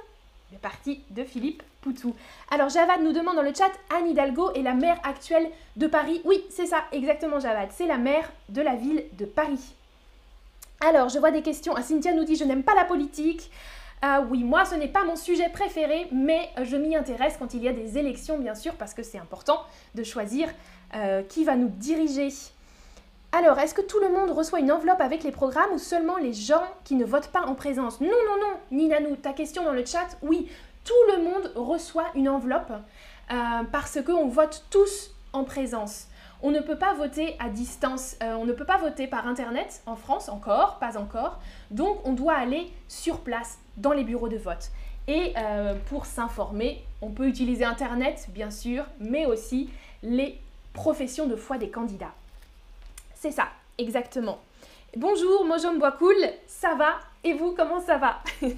le 0.51 0.57
parti 0.57 1.01
de 1.11 1.23
Philippe 1.23 1.63
Poutou. 1.81 2.15
Alors 2.51 2.69
Javad 2.69 3.01
nous 3.01 3.13
demande 3.13 3.35
dans 3.35 3.41
le 3.41 3.53
chat, 3.53 3.71
Anne 3.95 4.07
Hidalgo 4.07 4.51
est 4.53 4.61
la 4.61 4.73
maire 4.73 4.99
actuelle 5.03 5.49
de 5.75 5.87
Paris. 5.87 6.21
Oui, 6.25 6.43
c'est 6.49 6.65
ça, 6.65 6.83
exactement 6.91 7.39
Javad, 7.39 7.69
c'est 7.71 7.87
la 7.87 7.97
maire 7.97 8.31
de 8.49 8.61
la 8.61 8.75
ville 8.75 9.03
de 9.17 9.25
Paris. 9.25 9.75
Alors, 10.79 11.09
je 11.09 11.17
vois 11.17 11.31
des 11.31 11.41
questions. 11.41 11.73
Ah, 11.75 11.81
Cynthia 11.81 12.13
nous 12.13 12.23
dit, 12.23 12.35
je 12.35 12.43
n'aime 12.43 12.63
pas 12.63 12.75
la 12.75 12.85
politique. 12.85 13.49
Ah 14.01 14.21
oui, 14.29 14.43
moi, 14.43 14.63
ce 14.63 14.75
n'est 14.75 14.87
pas 14.87 15.03
mon 15.03 15.15
sujet 15.15 15.49
préféré, 15.49 16.07
mais 16.11 16.49
je 16.61 16.77
m'y 16.77 16.95
intéresse 16.95 17.35
quand 17.39 17.55
il 17.55 17.63
y 17.63 17.67
a 17.67 17.73
des 17.73 17.97
élections, 17.97 18.37
bien 18.37 18.53
sûr, 18.53 18.75
parce 18.75 18.93
que 18.93 19.01
c'est 19.01 19.17
important 19.17 19.59
de 19.95 20.03
choisir 20.03 20.49
euh, 20.93 21.23
qui 21.23 21.43
va 21.45 21.55
nous 21.55 21.69
diriger. 21.69 22.29
Alors, 23.37 23.59
est-ce 23.59 23.75
que 23.75 23.83
tout 23.83 23.99
le 23.99 24.09
monde 24.09 24.31
reçoit 24.31 24.61
une 24.61 24.71
enveloppe 24.71 24.99
avec 24.99 25.23
les 25.23 25.29
programmes 25.29 25.71
ou 25.71 25.77
seulement 25.77 26.17
les 26.17 26.33
gens 26.33 26.63
qui 26.83 26.95
ne 26.95 27.05
votent 27.05 27.27
pas 27.27 27.45
en 27.45 27.53
présence? 27.53 28.01
Non, 28.01 28.07
non, 28.07 28.41
non, 28.41 28.57
Ninanou, 28.71 29.15
ta 29.15 29.31
question 29.31 29.63
dans 29.63 29.73
le 29.73 29.85
chat, 29.85 30.17
oui, 30.23 30.49
tout 30.83 30.93
le 31.15 31.21
monde 31.21 31.51
reçoit 31.53 32.05
une 32.15 32.29
enveloppe 32.29 32.71
euh, 33.31 33.35
parce 33.71 34.01
qu'on 34.01 34.27
vote 34.27 34.65
tous 34.71 35.11
en 35.33 35.43
présence. 35.43 36.07
On 36.41 36.49
ne 36.49 36.61
peut 36.61 36.79
pas 36.79 36.95
voter 36.95 37.35
à 37.37 37.49
distance, 37.49 38.15
euh, 38.23 38.33
on 38.33 38.45
ne 38.45 38.53
peut 38.53 38.65
pas 38.65 38.79
voter 38.79 39.05
par 39.05 39.27
Internet 39.27 39.83
en 39.85 39.95
France 39.95 40.29
encore, 40.29 40.79
pas 40.79 40.97
encore. 40.97 41.37
Donc 41.69 41.99
on 42.05 42.13
doit 42.13 42.33
aller 42.33 42.71
sur 42.87 43.19
place 43.19 43.59
dans 43.75 43.91
les 43.91 44.03
bureaux 44.03 44.29
de 44.29 44.37
vote. 44.37 44.71
Et 45.07 45.33
euh, 45.37 45.75
pour 45.91 46.07
s'informer, 46.07 46.83
on 47.03 47.11
peut 47.11 47.27
utiliser 47.27 47.65
Internet, 47.65 48.29
bien 48.29 48.49
sûr, 48.49 48.83
mais 48.99 49.27
aussi 49.27 49.69
les 50.01 50.41
professions 50.73 51.27
de 51.27 51.35
foi 51.35 51.59
des 51.59 51.69
candidats. 51.69 52.13
C'est 53.19 53.31
ça, 53.31 53.47
exactement. 53.79 54.39
Bonjour, 54.95 55.43
Bois-Cool, 55.43 56.15
ça 56.45 56.75
va? 56.75 56.99
Et 57.23 57.33
vous, 57.33 57.53
comment 57.53 57.81
ça 57.81 57.97
va? 57.97 58.21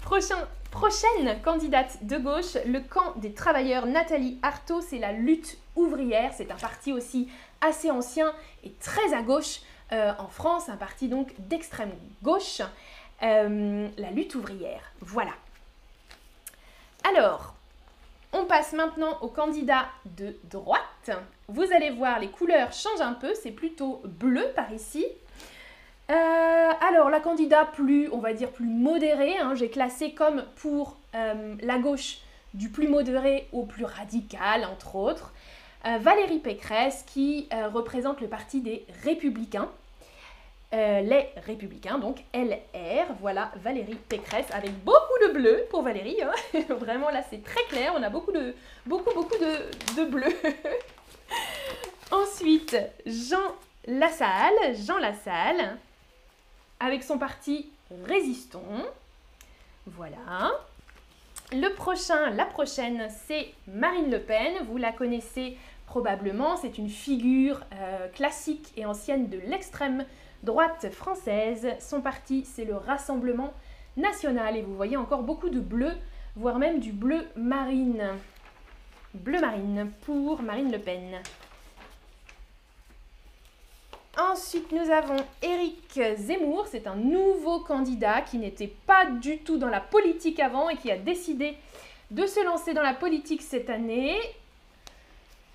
Prochain, 0.00 0.48
Prochaine 0.70 1.42
candidate 1.42 1.98
de 2.06 2.16
gauche, 2.16 2.56
le 2.64 2.80
camp 2.80 3.16
des 3.16 3.34
travailleurs 3.34 3.84
Nathalie 3.84 4.38
Artaud, 4.42 4.80
c'est 4.80 4.98
la 4.98 5.12
lutte 5.12 5.58
ouvrière. 5.76 6.32
C'est 6.34 6.50
un 6.50 6.56
parti 6.56 6.94
aussi 6.94 7.28
assez 7.60 7.90
ancien 7.90 8.32
et 8.64 8.72
très 8.80 9.12
à 9.12 9.20
gauche 9.20 9.60
euh, 9.92 10.12
en 10.18 10.28
France, 10.28 10.70
un 10.70 10.76
parti 10.76 11.08
donc 11.08 11.34
d'extrême 11.38 11.92
gauche. 12.22 12.62
Euh, 13.22 13.88
la 13.98 14.10
lutte 14.10 14.36
ouvrière, 14.36 14.92
voilà. 15.02 15.32
Alors, 17.06 17.54
on 18.32 18.44
passe 18.44 18.72
maintenant 18.72 19.18
au 19.22 19.28
candidat 19.28 19.86
de 20.16 20.36
droite. 20.44 21.10
Vous 21.48 21.72
allez 21.72 21.90
voir, 21.90 22.18
les 22.20 22.28
couleurs 22.28 22.72
changent 22.72 23.00
un 23.00 23.14
peu, 23.14 23.34
c'est 23.34 23.50
plutôt 23.50 24.02
bleu 24.04 24.44
par 24.54 24.72
ici. 24.72 25.04
Euh, 26.10 26.70
alors, 26.80 27.08
la 27.08 27.20
candidat 27.20 27.64
plus, 27.64 28.08
on 28.12 28.18
va 28.18 28.32
dire, 28.32 28.50
plus 28.50 28.66
modérée, 28.66 29.38
hein, 29.38 29.54
j'ai 29.54 29.70
classé 29.70 30.12
comme 30.12 30.44
pour 30.56 30.96
euh, 31.14 31.54
la 31.62 31.78
gauche 31.78 32.18
du 32.52 32.68
plus 32.68 32.88
modéré 32.88 33.48
au 33.52 33.64
plus 33.64 33.84
radical, 33.84 34.64
entre 34.64 34.96
autres. 34.96 35.32
Euh, 35.86 35.98
Valérie 35.98 36.40
Pécresse, 36.40 37.04
qui 37.06 37.48
représente 37.72 38.20
le 38.20 38.28
parti 38.28 38.60
des 38.60 38.84
Républicains. 39.04 39.68
Les 40.72 41.28
Républicains, 41.46 41.98
donc 41.98 42.22
LR, 42.32 43.06
voilà 43.20 43.50
Valérie 43.56 43.96
Pécresse, 44.08 44.46
avec 44.52 44.72
beaucoup 44.84 45.26
de 45.26 45.32
bleu 45.32 45.64
pour 45.70 45.82
Valérie. 45.82 46.22
Hein. 46.22 46.60
Vraiment, 46.68 47.10
là, 47.10 47.22
c'est 47.28 47.42
très 47.42 47.62
clair. 47.64 47.92
On 47.96 48.02
a 48.02 48.08
beaucoup 48.08 48.32
de, 48.32 48.54
beaucoup, 48.86 49.10
bleu. 50.10 50.28
Ensuite, 52.12 52.76
Jean 53.06 53.54
Lassalle. 53.86 54.76
Jean 54.86 54.98
Lassalle, 54.98 55.76
avec 56.78 57.02
son 57.02 57.18
parti 57.18 57.70
Résistons. 58.06 58.86
Voilà. 59.86 60.52
Le 61.52 61.68
prochain, 61.74 62.30
la 62.30 62.44
prochaine, 62.44 63.08
c'est 63.26 63.52
Marine 63.66 64.10
Le 64.10 64.20
Pen. 64.20 64.64
Vous 64.68 64.76
la 64.76 64.92
connaissez 64.92 65.56
probablement. 65.86 66.56
C'est 66.56 66.78
une 66.78 66.88
figure 66.88 67.60
euh, 67.74 68.06
classique 68.08 68.68
et 68.76 68.86
ancienne 68.86 69.28
de 69.28 69.38
l'extrême 69.38 70.04
droite 70.42 70.90
française. 70.90 71.68
Son 71.80 72.00
parti, 72.00 72.44
c'est 72.44 72.64
le 72.64 72.76
Rassemblement 72.76 73.52
national. 73.96 74.56
Et 74.56 74.62
vous 74.62 74.74
voyez 74.74 74.96
encore 74.96 75.22
beaucoup 75.22 75.50
de 75.50 75.60
bleu, 75.60 75.92
voire 76.36 76.58
même 76.58 76.80
du 76.80 76.92
bleu 76.92 77.26
marine. 77.36 78.04
Bleu 79.14 79.40
marine 79.40 79.90
pour 80.04 80.42
Marine 80.42 80.70
Le 80.70 80.78
Pen. 80.78 81.20
Ensuite, 84.18 84.70
nous 84.72 84.90
avons 84.90 85.16
Éric 85.42 86.00
Zemmour. 86.16 86.66
C'est 86.68 86.86
un 86.86 86.96
nouveau 86.96 87.60
candidat 87.60 88.20
qui 88.20 88.38
n'était 88.38 88.72
pas 88.86 89.06
du 89.06 89.38
tout 89.38 89.56
dans 89.56 89.68
la 89.68 89.80
politique 89.80 90.40
avant 90.40 90.68
et 90.68 90.76
qui 90.76 90.90
a 90.90 90.98
décidé 90.98 91.56
de 92.10 92.26
se 92.26 92.44
lancer 92.44 92.74
dans 92.74 92.82
la 92.82 92.94
politique 92.94 93.42
cette 93.42 93.70
année. 93.70 94.18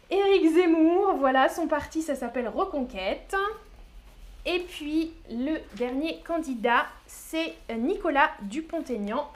Éric 0.10 0.54
Zemmour, 0.54 1.16
voilà, 1.18 1.50
son 1.50 1.68
parti, 1.68 2.02
ça 2.02 2.16
s'appelle 2.16 2.48
Reconquête. 2.48 3.36
Et 4.46 4.60
puis, 4.60 5.12
le 5.30 5.58
dernier 5.76 6.20
candidat, 6.26 6.86
c'est 7.08 7.56
Nicolas 7.78 8.32
Dupont-Aignan. 8.44 9.28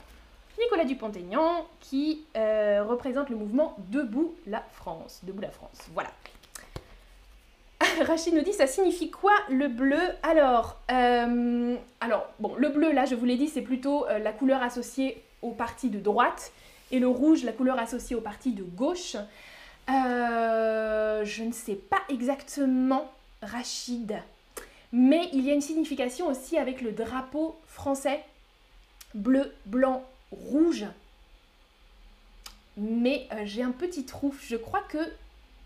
Nicolas 0.59 0.85
Dupont-Aignan 0.85 1.65
qui 1.79 2.25
euh, 2.35 2.83
représente 2.83 3.29
le 3.29 3.35
mouvement 3.35 3.75
Debout 3.89 4.35
la 4.45 4.63
France. 4.73 5.21
Debout 5.23 5.41
la 5.41 5.51
France, 5.51 5.87
voilà. 5.93 6.11
Rachid 8.05 8.33
nous 8.33 8.41
dit 8.41 8.53
ça 8.53 8.67
signifie 8.67 9.09
quoi 9.09 9.31
le 9.49 9.67
bleu? 9.67 10.01
Alors, 10.23 10.77
euh, 10.91 11.75
alors, 12.01 12.27
bon, 12.39 12.55
le 12.55 12.69
bleu 12.69 12.91
là, 12.91 13.05
je 13.05 13.15
vous 13.15 13.25
l'ai 13.25 13.37
dit, 13.37 13.47
c'est 13.47 13.61
plutôt 13.61 14.05
euh, 14.07 14.19
la 14.19 14.33
couleur 14.33 14.61
associée 14.61 15.23
au 15.41 15.51
parti 15.51 15.89
de 15.89 15.99
droite 15.99 16.51
et 16.91 16.99
le 16.99 17.07
rouge, 17.07 17.43
la 17.43 17.53
couleur 17.53 17.79
associée 17.79 18.15
au 18.15 18.21
parti 18.21 18.51
de 18.51 18.63
gauche. 18.63 19.15
Euh, 19.89 21.23
je 21.23 21.43
ne 21.43 21.51
sais 21.51 21.75
pas 21.75 22.01
exactement, 22.09 23.11
Rachid, 23.41 24.21
mais 24.91 25.29
il 25.33 25.45
y 25.45 25.51
a 25.51 25.53
une 25.53 25.61
signification 25.61 26.27
aussi 26.27 26.57
avec 26.57 26.81
le 26.81 26.91
drapeau 26.91 27.59
français 27.65 28.23
bleu, 29.13 29.53
blanc, 29.65 30.03
rouge. 30.31 30.85
Mais 32.77 33.27
j'ai 33.43 33.63
un 33.63 33.71
petit 33.71 34.05
trou. 34.05 34.33
Je 34.41 34.55
crois 34.55 34.81
que 34.87 34.99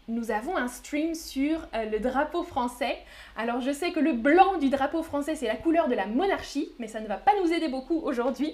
nous 0.07 0.31
avons 0.31 0.57
un 0.57 0.67
stream 0.67 1.15
sur 1.15 1.59
euh, 1.73 1.85
le 1.85 1.99
drapeau 1.99 2.43
français. 2.43 2.97
Alors 3.37 3.61
je 3.61 3.71
sais 3.71 3.91
que 3.91 3.99
le 3.99 4.13
blanc 4.13 4.57
du 4.57 4.69
drapeau 4.69 5.01
français 5.03 5.35
c'est 5.35 5.47
la 5.47 5.55
couleur 5.55 5.87
de 5.87 5.95
la 5.95 6.07
monarchie, 6.07 6.69
mais 6.79 6.87
ça 6.87 6.99
ne 6.99 7.07
va 7.07 7.17
pas 7.17 7.31
nous 7.41 7.53
aider 7.53 7.69
beaucoup 7.69 7.99
aujourd'hui. 7.99 8.53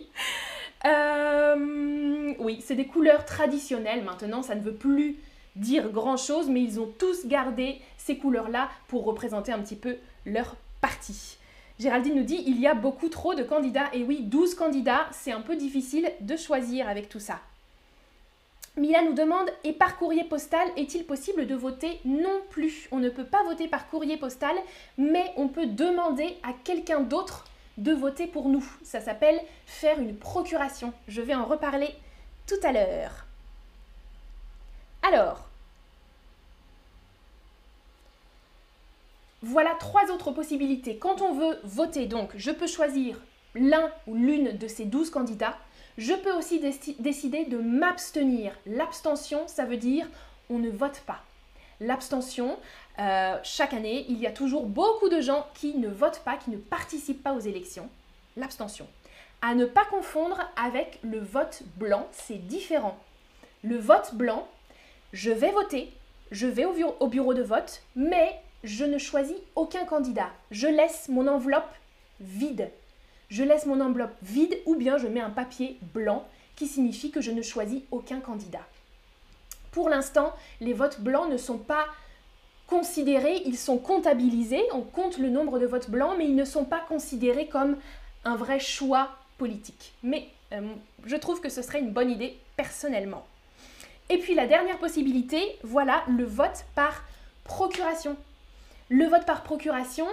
Euh, 0.86 2.34
oui, 2.40 2.60
c'est 2.64 2.76
des 2.76 2.86
couleurs 2.86 3.26
traditionnelles 3.26 4.04
maintenant, 4.04 4.44
ça 4.44 4.56
ne 4.56 4.62
veut 4.62 4.76
plus 4.76 5.18
dire 5.56 5.90
grand-chose, 5.90 6.50
mais 6.50 6.62
ils 6.62 6.80
ont 6.80 6.90
tous 7.00 7.26
gardé 7.26 7.82
ces 8.10 8.18
couleurs-là 8.18 8.70
pour 8.88 9.06
représenter 9.06 9.52
un 9.52 9.60
petit 9.60 9.76
peu 9.76 9.98
leur 10.26 10.56
parti. 10.82 11.38
Géraldine 11.78 12.16
nous 12.16 12.24
dit, 12.24 12.44
il 12.48 12.60
y 12.60 12.66
a 12.66 12.74
beaucoup 12.74 13.08
trop 13.08 13.36
de 13.36 13.44
candidats, 13.44 13.88
et 13.94 14.04
oui, 14.04 14.22
12 14.24 14.56
candidats, 14.56 15.06
c'est 15.12 15.32
un 15.32 15.42
peu 15.42 15.56
difficile 15.56 16.12
de 16.20 16.36
choisir 16.36 16.90
avec 16.90 17.08
tout 17.08 17.20
ça. 17.20 17.40
Mila 18.78 19.04
nous 19.04 19.14
demande 19.14 19.48
Et 19.64 19.74
par 19.74 19.98
courrier 19.98 20.24
postal, 20.24 20.68
est-il 20.76 21.06
possible 21.06 21.46
de 21.46 21.54
voter 21.54 22.00
Non 22.04 22.42
plus? 22.50 22.88
On 22.92 22.98
ne 22.98 23.10
peut 23.10 23.26
pas 23.26 23.44
voter 23.44 23.68
par 23.68 23.88
courrier 23.88 24.18
postal, 24.18 24.56
mais 24.98 25.32
on 25.38 25.48
peut 25.48 25.68
demander 25.68 26.36
à 26.42 26.54
quelqu'un 26.64 27.02
d'autre 27.02 27.46
de 27.78 27.94
voter 27.94 28.26
pour 28.26 28.50
nous. 28.50 28.66
Ça 28.84 29.02
s'appelle 29.02 29.40
faire 29.68 30.00
une 30.00 30.16
procuration. 30.18 30.94
Je 31.08 31.22
vais 31.22 31.36
en 31.36 31.46
reparler 31.46 31.94
tout 32.48 32.60
à 32.64 32.72
l'heure. 32.72 33.28
Alors, 35.04 35.49
voilà 39.42 39.76
trois 39.80 40.12
autres 40.12 40.32
possibilités. 40.32 40.98
Quand 40.98 41.22
on 41.22 41.34
veut 41.34 41.60
voter, 41.64 42.06
donc, 42.06 42.32
je 42.36 42.52
peux 42.52 42.68
choisir 42.68 43.20
l'un 43.56 43.92
ou 44.08 44.16
l'une 44.16 44.58
de 44.58 44.68
ces 44.68 44.86
douze 44.86 45.10
candidats. 45.10 45.58
Je 45.98 46.14
peux 46.14 46.34
aussi 46.34 46.62
décider 47.00 47.46
de 47.46 47.58
m'abstenir. 47.58 48.54
L'abstention, 48.66 49.48
ça 49.48 49.66
veut 49.66 49.78
dire 49.78 50.08
on 50.50 50.58
ne 50.58 50.70
vote 50.70 51.02
pas. 51.06 51.22
L'abstention, 51.80 52.58
euh, 53.00 53.38
chaque 53.44 53.74
année, 53.74 54.06
il 54.10 54.20
y 54.20 54.28
a 54.28 54.32
toujours 54.32 54.66
beaucoup 54.66 55.10
de 55.10 55.22
gens 55.22 55.48
qui 55.54 55.78
ne 55.78 55.88
votent 55.88 56.22
pas, 56.26 56.38
qui 56.38 56.50
ne 56.52 56.58
participent 56.58 57.24
pas 57.24 57.34
aux 57.34 57.40
élections. 57.40 57.90
L'abstention. 58.36 58.88
À 59.42 59.56
ne 59.56 59.66
pas 59.66 59.86
confondre 59.86 60.38
avec 60.62 61.00
le 61.04 61.20
vote 61.20 61.64
blanc, 61.78 62.08
c'est 62.12 62.46
différent. 62.48 62.98
Le 63.64 63.78
vote 63.78 64.16
blanc, 64.16 64.48
je 65.14 65.32
vais 65.32 65.52
voter, 65.52 65.94
je 66.32 66.48
vais 66.48 66.66
au 66.66 67.08
bureau 67.08 67.34
de 67.34 67.42
vote, 67.42 67.82
mais 67.96 68.42
je 68.64 68.86
ne 68.86 68.98
choisis 68.98 69.38
aucun 69.56 69.86
candidat. 69.86 70.30
Je 70.52 70.68
laisse 70.68 71.10
mon 71.10 71.28
enveloppe 71.28 71.72
vide 72.20 72.70
je 73.30 73.44
laisse 73.44 73.66
mon 73.66 73.80
enveloppe 73.80 74.16
vide 74.22 74.58
ou 74.66 74.76
bien 74.76 74.98
je 74.98 75.08
mets 75.08 75.22
un 75.22 75.30
papier 75.30 75.78
blanc 75.94 76.28
qui 76.56 76.68
signifie 76.68 77.12
que 77.12 77.22
je 77.22 77.32
ne 77.32 77.42
choisis 77.42 77.82
aucun 77.92 78.20
candidat. 78.20 78.66
Pour 79.72 79.88
l'instant, 79.88 80.34
les 80.62 80.74
votes 80.74 81.00
blancs 81.00 81.30
ne 81.30 81.38
sont 81.38 81.60
pas 81.60 81.86
considérés, 82.68 83.42
ils 83.46 83.58
sont 83.58 83.78
comptabilisés, 83.78 84.64
on 84.74 84.82
compte 84.82 85.18
le 85.18 85.30
nombre 85.30 85.60
de 85.60 85.66
votes 85.66 85.90
blancs, 85.90 86.16
mais 86.18 86.26
ils 86.26 86.36
ne 86.36 86.46
sont 86.46 86.66
pas 86.66 86.80
considérés 86.80 87.48
comme 87.48 87.78
un 88.26 88.36
vrai 88.36 88.60
choix 88.60 89.10
politique. 89.38 89.94
Mais 90.04 90.28
euh, 90.52 90.74
je 91.06 91.16
trouve 91.16 91.40
que 91.40 91.50
ce 91.50 91.62
serait 91.62 91.80
une 91.80 91.92
bonne 91.92 92.12
idée 92.12 92.38
personnellement. 92.58 93.26
Et 94.10 94.18
puis 94.18 94.34
la 94.34 94.48
dernière 94.48 94.80
possibilité, 94.80 95.58
voilà 95.64 96.04
le 96.08 96.26
vote 96.26 96.66
par 96.74 97.04
procuration. 97.44 98.18
Le 98.90 99.06
vote 99.06 99.26
par 99.26 99.44
procuration, 99.44 100.08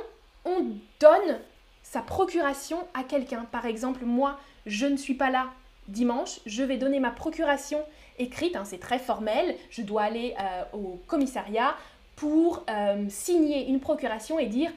on 0.44 0.66
donne 1.00 1.40
sa 1.82 2.02
procuration 2.02 2.78
à 2.94 3.04
quelqu'un. 3.04 3.46
Par 3.50 3.64
exemple, 3.64 4.04
moi, 4.04 4.38
je 4.66 4.86
ne 4.86 4.96
suis 4.96 5.14
pas 5.14 5.30
là 5.30 5.48
dimanche, 5.88 6.40
je 6.46 6.62
vais 6.62 6.76
donner 6.76 7.00
ma 7.00 7.10
procuration 7.10 7.82
écrite, 8.18 8.56
hein, 8.56 8.64
c'est 8.64 8.80
très 8.80 8.98
formel, 8.98 9.56
je 9.70 9.82
dois 9.82 10.02
aller 10.02 10.34
euh, 10.40 10.62
au 10.72 11.00
commissariat 11.06 11.76
pour 12.16 12.64
euh, 12.68 13.04
signer 13.08 13.68
une 13.68 13.80
procuration 13.80 14.38
et 14.38 14.46
dire 14.46 14.70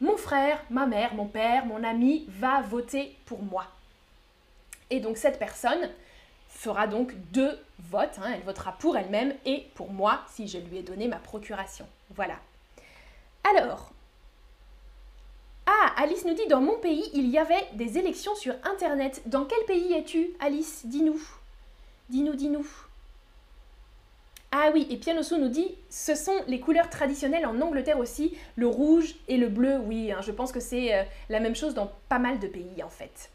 mon 0.00 0.16
frère, 0.16 0.62
ma 0.70 0.86
mère, 0.86 1.14
mon 1.14 1.26
père, 1.26 1.66
mon 1.66 1.84
ami 1.84 2.24
va 2.28 2.60
voter 2.62 3.16
pour 3.26 3.42
moi. 3.42 3.66
Et 4.90 5.00
donc 5.00 5.16
cette 5.16 5.38
personne 5.38 5.90
fera 6.48 6.86
donc 6.86 7.14
deux 7.32 7.58
votes, 7.78 8.18
hein. 8.22 8.32
elle 8.34 8.42
votera 8.42 8.72
pour 8.72 8.96
elle-même 8.96 9.34
et 9.44 9.66
pour 9.74 9.92
moi 9.92 10.20
si 10.28 10.48
je 10.48 10.58
lui 10.58 10.78
ai 10.78 10.82
donné 10.82 11.08
ma 11.08 11.18
procuration. 11.18 11.86
Voilà. 12.14 12.34
Alors, 13.44 13.92
ah, 15.66 15.92
Alice 15.96 16.24
nous 16.24 16.34
dit 16.34 16.46
dans 16.48 16.60
mon 16.60 16.78
pays, 16.78 17.10
il 17.12 17.28
y 17.28 17.38
avait 17.38 17.68
des 17.74 17.98
élections 17.98 18.34
sur 18.34 18.54
Internet. 18.64 19.22
Dans 19.26 19.44
quel 19.44 19.64
pays 19.66 19.92
es-tu, 19.92 20.30
Alice? 20.40 20.82
Dis-nous. 20.84 21.20
Dis-nous, 22.08 22.34
dis-nous. 22.34 22.66
Ah 24.50 24.70
oui, 24.72 24.86
et 24.88 24.96
Pianoso 24.96 25.36
nous 25.36 25.50
dit, 25.50 25.74
ce 25.90 26.14
sont 26.14 26.36
les 26.46 26.58
couleurs 26.58 26.88
traditionnelles 26.88 27.44
en 27.44 27.60
Angleterre 27.60 27.98
aussi, 27.98 28.34
le 28.56 28.66
rouge 28.66 29.14
et 29.28 29.36
le 29.36 29.48
bleu, 29.48 29.76
oui, 29.76 30.10
hein, 30.10 30.20
je 30.22 30.32
pense 30.32 30.52
que 30.52 30.60
c'est 30.60 30.94
euh, 30.94 31.02
la 31.28 31.38
même 31.38 31.54
chose 31.54 31.74
dans 31.74 31.92
pas 32.08 32.18
mal 32.18 32.38
de 32.38 32.46
pays 32.46 32.82
en 32.82 32.88
fait. 32.88 33.30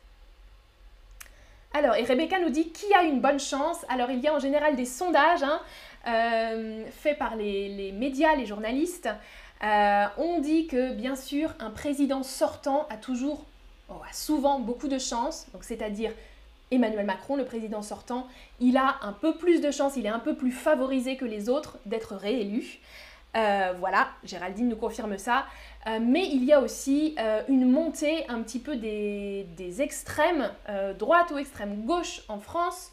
Alors, 1.72 1.96
et 1.96 2.04
Rebecca 2.04 2.40
nous 2.40 2.50
dit, 2.50 2.72
qui 2.72 2.92
a 2.96 3.04
une 3.04 3.20
bonne 3.20 3.40
chance? 3.40 3.86
Alors, 3.90 4.10
il 4.10 4.22
y 4.22 4.28
a 4.28 4.34
en 4.34 4.40
général 4.40 4.76
des 4.76 4.86
sondages 4.86 5.44
hein, 5.44 5.62
euh, 6.08 6.86
faits 6.92 7.20
par 7.20 7.36
les 7.36 7.92
médias, 7.92 8.36
les 8.36 8.48
journalistes, 8.48 9.10
euh, 9.64 10.06
on 10.18 10.40
dit 10.40 10.68
que 10.68 10.94
bien 10.94 11.16
sûr 11.16 11.54
un 11.60 11.70
président 11.70 12.24
sortant 12.24 12.86
a 12.90 12.98
toujours, 12.98 13.46
oh, 13.90 13.96
souvent 14.12 14.60
beaucoup 14.60 14.88
de 14.88 15.00
chance, 15.00 15.48
c'est-à-dire 15.62 16.12
Emmanuel 16.72 17.06
Macron, 17.06 17.36
le 17.36 17.46
président 17.46 17.82
sortant, 17.82 18.28
il 18.60 18.78
a 18.78 18.98
un 19.02 19.14
peu 19.14 19.36
plus 19.36 19.62
de 19.62 19.72
chance, 19.72 19.94
il 19.96 20.06
est 20.06 20.10
un 20.10 20.20
peu 20.20 20.36
plus 20.36 20.52
favorisé 20.52 21.18
que 21.18 21.26
les 21.26 21.50
autres 21.50 21.78
d'être 21.86 22.16
réélu. 22.16 22.80
Euh, 23.36 23.74
voilà, 23.80 24.10
Géraldine 24.24 24.70
nous 24.70 24.76
confirme 24.76 25.18
ça. 25.18 25.46
Euh, 25.88 26.00
mais 26.02 26.28
il 26.28 26.44
y 26.44 26.54
a 26.54 26.60
aussi 26.60 27.16
une 27.48 27.70
montée 27.70 28.28
un 28.30 28.42
petit 28.42 28.60
peu 28.60 28.76
des 28.76 29.82
extrêmes, 29.82 30.52
droite 30.98 31.32
ou 31.32 31.38
extrême 31.38 31.86
gauche 31.86 32.22
en 32.28 32.40
France 32.40 32.92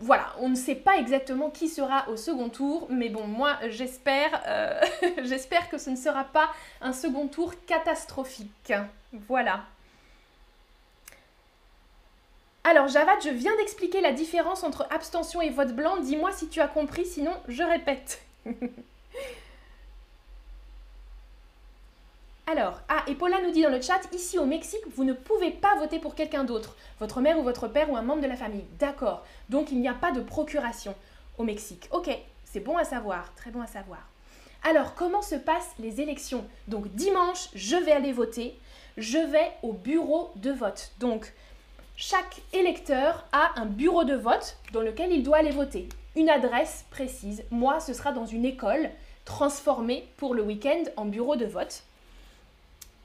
voilà, 0.00 0.32
on 0.40 0.48
ne 0.48 0.54
sait 0.54 0.74
pas 0.74 0.96
exactement 0.96 1.50
qui 1.50 1.68
sera 1.68 2.08
au 2.08 2.16
second 2.16 2.48
tour, 2.48 2.86
mais 2.90 3.08
bon, 3.08 3.26
moi 3.26 3.58
j'espère, 3.68 4.42
euh, 4.46 4.80
j'espère 5.22 5.68
que 5.68 5.78
ce 5.78 5.90
ne 5.90 5.96
sera 5.96 6.24
pas 6.24 6.50
un 6.80 6.92
second 6.92 7.28
tour 7.28 7.52
catastrophique. 7.66 8.72
Voilà. 9.28 9.64
Alors, 12.64 12.88
Javad, 12.88 13.18
je 13.22 13.28
viens 13.28 13.54
d'expliquer 13.56 14.00
la 14.00 14.12
différence 14.12 14.64
entre 14.64 14.86
abstention 14.90 15.42
et 15.42 15.50
vote 15.50 15.76
blanc. 15.76 15.98
Dis-moi 15.98 16.32
si 16.32 16.48
tu 16.48 16.60
as 16.60 16.68
compris, 16.68 17.04
sinon 17.04 17.32
je 17.48 17.62
répète. 17.62 18.22
Alors, 22.46 22.82
ah, 22.90 23.02
et 23.06 23.14
Paula 23.14 23.40
nous 23.40 23.52
dit 23.52 23.62
dans 23.62 23.70
le 23.70 23.80
chat, 23.80 24.00
ici 24.12 24.38
au 24.38 24.44
Mexique, 24.44 24.82
vous 24.94 25.04
ne 25.04 25.14
pouvez 25.14 25.50
pas 25.50 25.76
voter 25.76 25.98
pour 25.98 26.14
quelqu'un 26.14 26.44
d'autre, 26.44 26.76
votre 27.00 27.22
mère 27.22 27.38
ou 27.38 27.42
votre 27.42 27.68
père 27.68 27.90
ou 27.90 27.96
un 27.96 28.02
membre 28.02 28.20
de 28.20 28.26
la 28.26 28.36
famille. 28.36 28.66
D'accord, 28.78 29.24
donc 29.48 29.72
il 29.72 29.80
n'y 29.80 29.88
a 29.88 29.94
pas 29.94 30.12
de 30.12 30.20
procuration 30.20 30.94
au 31.38 31.44
Mexique. 31.44 31.88
Ok, 31.90 32.10
c'est 32.44 32.60
bon 32.60 32.76
à 32.76 32.84
savoir, 32.84 33.34
très 33.34 33.50
bon 33.50 33.62
à 33.62 33.66
savoir. 33.66 34.06
Alors, 34.62 34.94
comment 34.94 35.22
se 35.22 35.36
passent 35.36 35.72
les 35.78 36.02
élections 36.02 36.44
Donc, 36.68 36.88
dimanche, 36.94 37.48
je 37.54 37.76
vais 37.76 37.92
aller 37.92 38.12
voter, 38.12 38.58
je 38.98 39.18
vais 39.18 39.52
au 39.62 39.72
bureau 39.72 40.30
de 40.36 40.50
vote. 40.50 40.92
Donc, 41.00 41.32
chaque 41.96 42.42
électeur 42.52 43.24
a 43.32 43.58
un 43.58 43.66
bureau 43.66 44.04
de 44.04 44.14
vote 44.14 44.58
dans 44.72 44.82
lequel 44.82 45.12
il 45.12 45.22
doit 45.22 45.38
aller 45.38 45.50
voter. 45.50 45.88
Une 46.14 46.28
adresse 46.28 46.84
précise. 46.90 47.42
Moi, 47.50 47.80
ce 47.80 47.94
sera 47.94 48.12
dans 48.12 48.26
une 48.26 48.44
école 48.44 48.90
transformée 49.24 50.08
pour 50.18 50.34
le 50.34 50.42
week-end 50.42 50.82
en 50.96 51.06
bureau 51.06 51.36
de 51.36 51.46
vote 51.46 51.84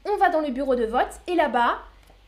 on 0.04 0.16
va 0.16 0.30
dans 0.30 0.40
le 0.40 0.50
bureau 0.50 0.74
de 0.74 0.84
vote 0.84 1.20
et 1.26 1.34
là-bas, 1.34 1.78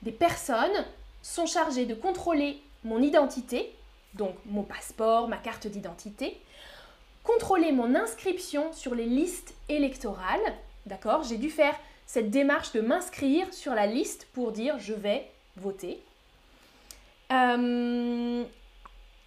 des 0.02 0.12
personnes 0.12 0.84
sont 1.22 1.46
chargées 1.46 1.86
de 1.86 1.94
contrôler 1.94 2.60
mon 2.84 3.00
identité, 3.00 3.72
donc 4.14 4.34
mon 4.46 4.62
passeport, 4.62 5.28
ma 5.28 5.36
carte 5.36 5.66
d'identité, 5.66 6.40
contrôler 7.22 7.72
mon 7.72 7.94
inscription 7.94 8.72
sur 8.72 8.94
les 8.94 9.06
listes 9.06 9.54
électorales, 9.68 10.40
d'accord? 10.86 11.22
J'ai 11.22 11.36
dû 11.36 11.50
faire 11.50 11.74
cette 12.06 12.30
démarche 12.30 12.72
de 12.72 12.80
m'inscrire 12.80 13.52
sur 13.54 13.74
la 13.74 13.86
liste 13.86 14.26
pour 14.32 14.52
dire 14.52 14.78
je 14.78 14.92
vais 14.92 15.30
voter. 15.56 16.02
Euh, 17.32 18.44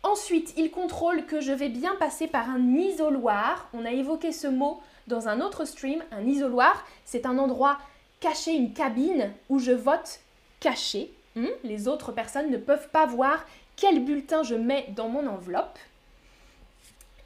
ensuite, 0.03 0.53
ils 0.57 0.69
contrôlent 0.69 1.25
que 1.25 1.41
je 1.41 1.51
vais 1.51 1.69
bien 1.69 1.95
passer 1.95 2.27
par 2.27 2.49
un 2.49 2.75
isoloir. 2.75 3.69
On 3.73 3.85
a 3.85 3.91
évoqué 3.91 4.31
ce 4.31 4.47
mot 4.47 4.81
dans 5.07 5.27
un 5.27 5.41
autre 5.41 5.65
stream. 5.65 6.03
Un 6.11 6.27
isoloir, 6.27 6.85
c'est 7.05 7.25
un 7.25 7.37
endroit 7.37 7.77
cacher 8.25 8.55
une 8.55 8.73
cabine 8.73 9.31
où 9.49 9.59
je 9.59 9.71
vote 9.71 10.19
caché. 10.59 11.11
Hmm? 11.35 11.45
Les 11.63 11.87
autres 11.87 12.11
personnes 12.11 12.49
ne 12.49 12.57
peuvent 12.57 12.89
pas 12.89 13.05
voir 13.05 13.45
quel 13.75 14.03
bulletin 14.03 14.41
je 14.41 14.55
mets 14.55 14.87
dans 14.95 15.09
mon 15.09 15.27
enveloppe. 15.27 15.77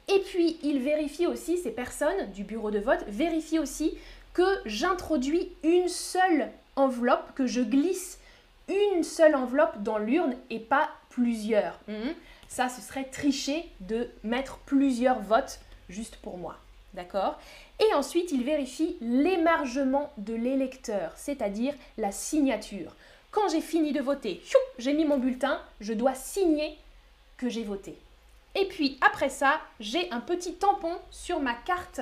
Et 0.08 0.18
puis, 0.18 0.58
il 0.62 0.80
vérifie 0.80 1.26
aussi, 1.26 1.56
ces 1.56 1.70
personnes 1.70 2.30
du 2.32 2.44
bureau 2.44 2.70
de 2.70 2.80
vote 2.80 3.02
vérifient 3.08 3.60
aussi 3.60 3.94
que 4.34 4.44
j'introduis 4.66 5.48
une 5.62 5.88
seule 5.88 6.50
enveloppe, 6.76 7.34
que 7.34 7.46
je 7.46 7.62
glisse 7.62 8.18
une 8.68 9.02
seule 9.02 9.34
enveloppe 9.34 9.82
dans 9.82 9.96
l'urne 9.96 10.36
et 10.50 10.60
pas 10.60 10.90
plusieurs. 11.08 11.80
Hmm? 11.88 12.10
Ça, 12.48 12.68
ce 12.68 12.82
serait 12.82 13.04
tricher 13.04 13.64
de 13.80 14.10
mettre 14.22 14.58
plusieurs 14.66 15.20
votes 15.20 15.60
juste 15.88 16.16
pour 16.16 16.36
moi. 16.36 16.58
D'accord? 16.92 17.40
Et 17.80 17.94
ensuite, 17.94 18.30
il 18.30 18.44
vérifie 18.44 18.96
l'émargement 19.00 20.12
de 20.18 20.34
l'électeur, 20.34 21.12
c'est-à-dire 21.16 21.74
la 21.96 22.12
signature. 22.12 22.94
Quand 23.30 23.48
j'ai 23.48 23.62
fini 23.62 23.92
de 23.92 24.02
voter, 24.02 24.42
j'ai 24.78 24.92
mis 24.92 25.04
mon 25.04 25.18
bulletin, 25.18 25.60
je 25.80 25.94
dois 25.94 26.14
signer 26.14 26.76
que 27.38 27.48
j'ai 27.48 27.64
voté. 27.64 27.96
Et 28.54 28.66
puis 28.66 28.98
après 29.00 29.30
ça, 29.30 29.60
j'ai 29.78 30.10
un 30.10 30.20
petit 30.20 30.54
tampon 30.54 30.98
sur 31.10 31.40
ma 31.40 31.54
carte 31.54 32.00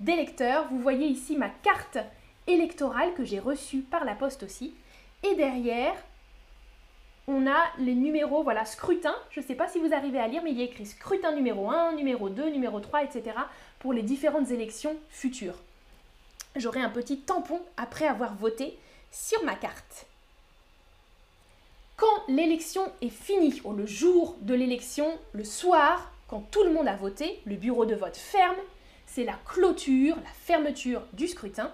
d'électeur. 0.00 0.66
Vous 0.70 0.80
voyez 0.80 1.06
ici 1.06 1.36
ma 1.36 1.50
carte 1.50 1.98
électorale 2.46 3.14
que 3.14 3.24
j'ai 3.24 3.38
reçue 3.38 3.80
par 3.82 4.04
la 4.04 4.14
poste 4.14 4.42
aussi. 4.42 4.74
Et 5.22 5.34
derrière, 5.34 5.94
on 7.28 7.46
a 7.46 7.64
les 7.78 7.94
numéros, 7.94 8.42
voilà, 8.42 8.64
scrutin. 8.64 9.14
Je 9.30 9.40
ne 9.40 9.44
sais 9.44 9.54
pas 9.54 9.68
si 9.68 9.78
vous 9.78 9.92
arrivez 9.92 10.20
à 10.20 10.28
lire, 10.28 10.42
mais 10.44 10.52
il 10.52 10.58
y 10.58 10.62
a 10.62 10.66
écrit 10.66 10.86
scrutin 10.86 11.32
numéro 11.32 11.68
1, 11.70 11.94
numéro 11.94 12.28
2, 12.28 12.50
numéro 12.50 12.80
3, 12.80 13.04
etc. 13.04 13.36
pour 13.78 13.92
les 13.92 14.02
différentes 14.02 14.50
élections 14.50 14.96
futures. 15.10 15.58
J'aurai 16.56 16.80
un 16.80 16.90
petit 16.90 17.18
tampon 17.18 17.60
après 17.76 18.06
avoir 18.06 18.34
voté 18.34 18.78
sur 19.12 19.42
ma 19.44 19.54
carte. 19.54 20.06
Quand 21.96 22.22
l'élection 22.28 22.82
est 23.00 23.08
finie, 23.08 23.60
ou 23.64 23.72
le 23.72 23.86
jour 23.86 24.36
de 24.42 24.54
l'élection, 24.54 25.18
le 25.32 25.44
soir, 25.44 26.12
quand 26.28 26.40
tout 26.50 26.62
le 26.62 26.72
monde 26.72 26.88
a 26.88 26.96
voté, 26.96 27.40
le 27.46 27.56
bureau 27.56 27.86
de 27.86 27.94
vote 27.94 28.16
ferme, 28.16 28.56
c'est 29.06 29.24
la 29.24 29.38
clôture, 29.46 30.16
la 30.16 30.30
fermeture 30.44 31.02
du 31.12 31.28
scrutin. 31.28 31.72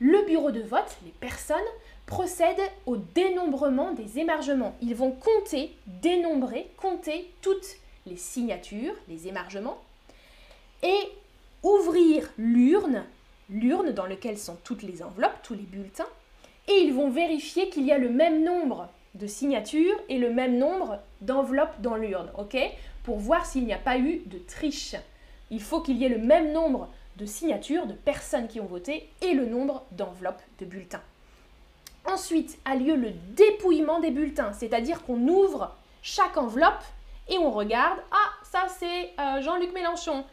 Le 0.00 0.24
bureau 0.26 0.50
de 0.50 0.62
vote, 0.62 0.96
les 1.04 1.10
personnes, 1.10 1.58
procèdent 2.06 2.70
au 2.86 2.96
dénombrement 2.96 3.92
des 3.92 4.18
émargements. 4.18 4.74
Ils 4.80 4.94
vont 4.94 5.12
compter, 5.12 5.72
dénombrer, 5.86 6.70
compter 6.76 7.30
toutes 7.42 7.76
les 8.06 8.16
signatures, 8.16 8.94
les 9.08 9.28
émargements, 9.28 9.80
et 10.82 11.12
ouvrir 11.62 12.28
l'urne, 12.38 13.04
l'urne 13.50 13.92
dans 13.92 14.06
laquelle 14.06 14.38
sont 14.38 14.56
toutes 14.64 14.82
les 14.82 15.02
enveloppes, 15.02 15.42
tous 15.42 15.54
les 15.54 15.62
bulletins, 15.62 16.06
et 16.68 16.80
ils 16.80 16.92
vont 16.92 17.10
vérifier 17.10 17.68
qu'il 17.70 17.84
y 17.84 17.92
a 17.92 17.98
le 17.98 18.10
même 18.10 18.44
nombre 18.44 18.88
de 19.14 19.26
signatures 19.26 19.96
et 20.08 20.18
le 20.18 20.30
même 20.30 20.58
nombre 20.58 20.98
d'enveloppes 21.20 21.80
dans 21.80 21.96
l'urne, 21.96 22.30
ok? 22.36 22.56
Pour 23.04 23.18
voir 23.18 23.46
s'il 23.46 23.64
n'y 23.64 23.72
a 23.72 23.78
pas 23.78 23.98
eu 23.98 24.22
de 24.26 24.38
triche. 24.38 24.94
Il 25.50 25.62
faut 25.62 25.80
qu'il 25.80 25.96
y 25.96 26.04
ait 26.04 26.10
le 26.10 26.18
même 26.18 26.52
nombre 26.52 26.88
de 27.16 27.26
signatures 27.26 27.86
de 27.86 27.94
personnes 27.94 28.48
qui 28.48 28.60
ont 28.60 28.66
voté 28.66 29.08
et 29.22 29.32
le 29.32 29.46
nombre 29.46 29.84
d'enveloppes 29.92 30.42
de 30.60 30.66
bulletins. 30.66 31.02
Ensuite 32.04 32.58
a 32.64 32.76
lieu 32.76 32.94
le 32.94 33.10
dépouillement 33.34 33.98
des 34.00 34.10
bulletins, 34.10 34.52
c'est-à-dire 34.52 35.02
qu'on 35.04 35.26
ouvre 35.26 35.74
chaque 36.02 36.36
enveloppe 36.36 36.84
et 37.28 37.38
on 37.38 37.50
regarde, 37.50 37.98
ah 38.12 38.30
ça 38.44 38.66
c'est 38.78 39.10
euh, 39.18 39.42
Jean-Luc 39.42 39.72
Mélenchon, 39.74 40.24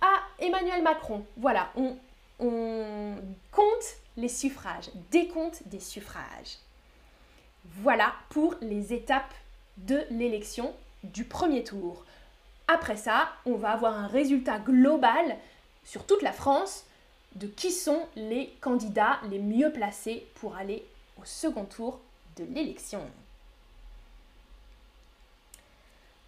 ah 0.00 0.20
Emmanuel 0.38 0.82
Macron. 0.82 1.24
Voilà, 1.36 1.70
on, 1.76 1.96
on 2.38 3.14
compte 3.50 3.84
les 4.16 4.28
suffrages, 4.28 4.90
décompte 5.10 5.62
des 5.66 5.80
suffrages. 5.80 6.58
Voilà 7.64 8.14
pour 8.30 8.54
les 8.60 8.92
étapes 8.92 9.34
de 9.78 10.04
l'élection 10.10 10.74
du 11.02 11.24
premier 11.24 11.64
tour. 11.64 12.04
Après 12.68 12.96
ça, 12.96 13.28
on 13.46 13.56
va 13.56 13.70
avoir 13.70 13.94
un 13.94 14.06
résultat 14.06 14.58
global 14.58 15.36
sur 15.84 16.06
toute 16.06 16.22
la 16.22 16.32
France 16.32 16.84
de 17.34 17.46
qui 17.46 17.72
sont 17.72 18.06
les 18.16 18.54
candidats 18.60 19.18
les 19.30 19.38
mieux 19.38 19.72
placés 19.72 20.26
pour 20.36 20.56
aller 20.56 20.84
au 21.20 21.24
second 21.24 21.64
tour 21.64 22.00
de 22.36 22.44
l'élection. 22.44 23.00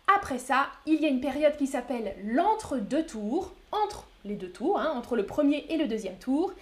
Après 0.06 0.38
ça, 0.38 0.68
il 0.86 1.00
y 1.00 1.06
a 1.06 1.08
une 1.08 1.20
période 1.20 1.56
qui 1.56 1.66
s'appelle 1.66 2.14
l'entre-deux 2.24 3.04
tours, 3.06 3.52
entre 3.72 4.06
les 4.24 4.36
deux 4.36 4.50
tours, 4.50 4.78
hein, 4.78 4.92
entre 4.94 5.16
le 5.16 5.26
premier 5.26 5.66
et 5.68 5.76
le 5.76 5.88
deuxième 5.88 6.18
tour. 6.18 6.52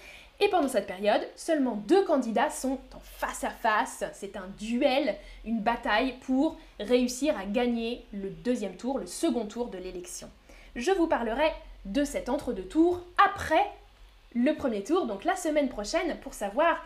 Et 0.40 0.48
pendant 0.48 0.68
cette 0.68 0.86
période, 0.86 1.20
seulement 1.36 1.76
deux 1.86 2.04
candidats 2.04 2.50
sont 2.50 2.78
en 2.94 3.00
face 3.00 3.44
à 3.44 3.50
face. 3.50 4.02
C'est 4.14 4.36
un 4.36 4.48
duel, 4.58 5.16
une 5.44 5.60
bataille 5.60 6.14
pour 6.22 6.58
réussir 6.80 7.38
à 7.38 7.44
gagner 7.44 8.04
le 8.12 8.30
deuxième 8.30 8.76
tour, 8.76 8.98
le 8.98 9.06
second 9.06 9.46
tour 9.46 9.68
de 9.68 9.78
l'élection. 9.78 10.28
Je 10.74 10.90
vous 10.90 11.06
parlerai 11.06 11.52
de 11.84 12.02
cet 12.04 12.28
entre-deux 12.28 12.66
tours 12.66 13.00
après 13.24 13.64
le 14.34 14.54
premier 14.54 14.82
tour, 14.82 15.06
donc 15.06 15.24
la 15.24 15.36
semaine 15.36 15.68
prochaine, 15.68 16.18
pour 16.20 16.34
savoir 16.34 16.84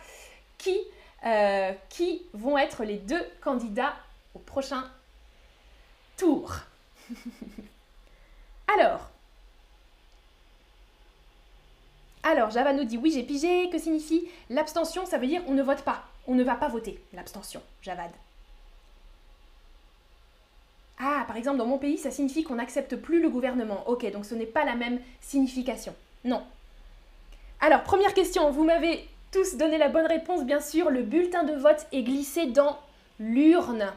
qui 0.57 0.77
euh, 1.25 1.71
vont 2.33 2.57
être 2.57 2.83
les 2.83 2.97
deux 2.97 3.23
candidats 3.41 3.93
au 4.35 4.39
prochain 4.39 4.83
alors, 8.67 9.09
alors, 12.23 12.51
Java 12.51 12.73
nous 12.73 12.83
dit 12.83 12.97
oui, 12.97 13.11
j'ai 13.11 13.23
pigé. 13.23 13.69
Que 13.69 13.79
signifie 13.79 14.27
l'abstention? 14.49 15.05
Ça 15.05 15.17
veut 15.17 15.27
dire 15.27 15.41
on 15.47 15.53
ne 15.53 15.63
vote 15.63 15.81
pas. 15.83 16.03
On 16.27 16.35
ne 16.35 16.43
va 16.43 16.55
pas 16.55 16.67
voter. 16.67 17.01
L'abstention, 17.13 17.61
Javad. 17.81 18.11
Ah, 20.99 21.23
par 21.27 21.37
exemple, 21.37 21.57
dans 21.57 21.65
mon 21.65 21.77
pays, 21.77 21.97
ça 21.97 22.11
signifie 22.11 22.43
qu'on 22.43 22.55
n'accepte 22.55 22.97
plus 22.97 23.21
le 23.21 23.29
gouvernement. 23.29 23.87
Ok, 23.87 24.11
donc 24.11 24.25
ce 24.25 24.35
n'est 24.35 24.45
pas 24.45 24.65
la 24.65 24.75
même 24.75 24.99
signification. 25.21 25.95
Non. 26.25 26.43
Alors, 27.61 27.83
première 27.83 28.13
question, 28.13 28.51
vous 28.51 28.65
m'avez 28.65 29.07
tous 29.31 29.55
donné 29.55 29.77
la 29.77 29.87
bonne 29.87 30.07
réponse, 30.07 30.43
bien 30.43 30.59
sûr. 30.59 30.89
Le 30.89 31.03
bulletin 31.03 31.43
de 31.43 31.53
vote 31.53 31.87
est 31.93 32.03
glissé 32.03 32.47
dans 32.47 32.77
l'urne. 33.19 33.91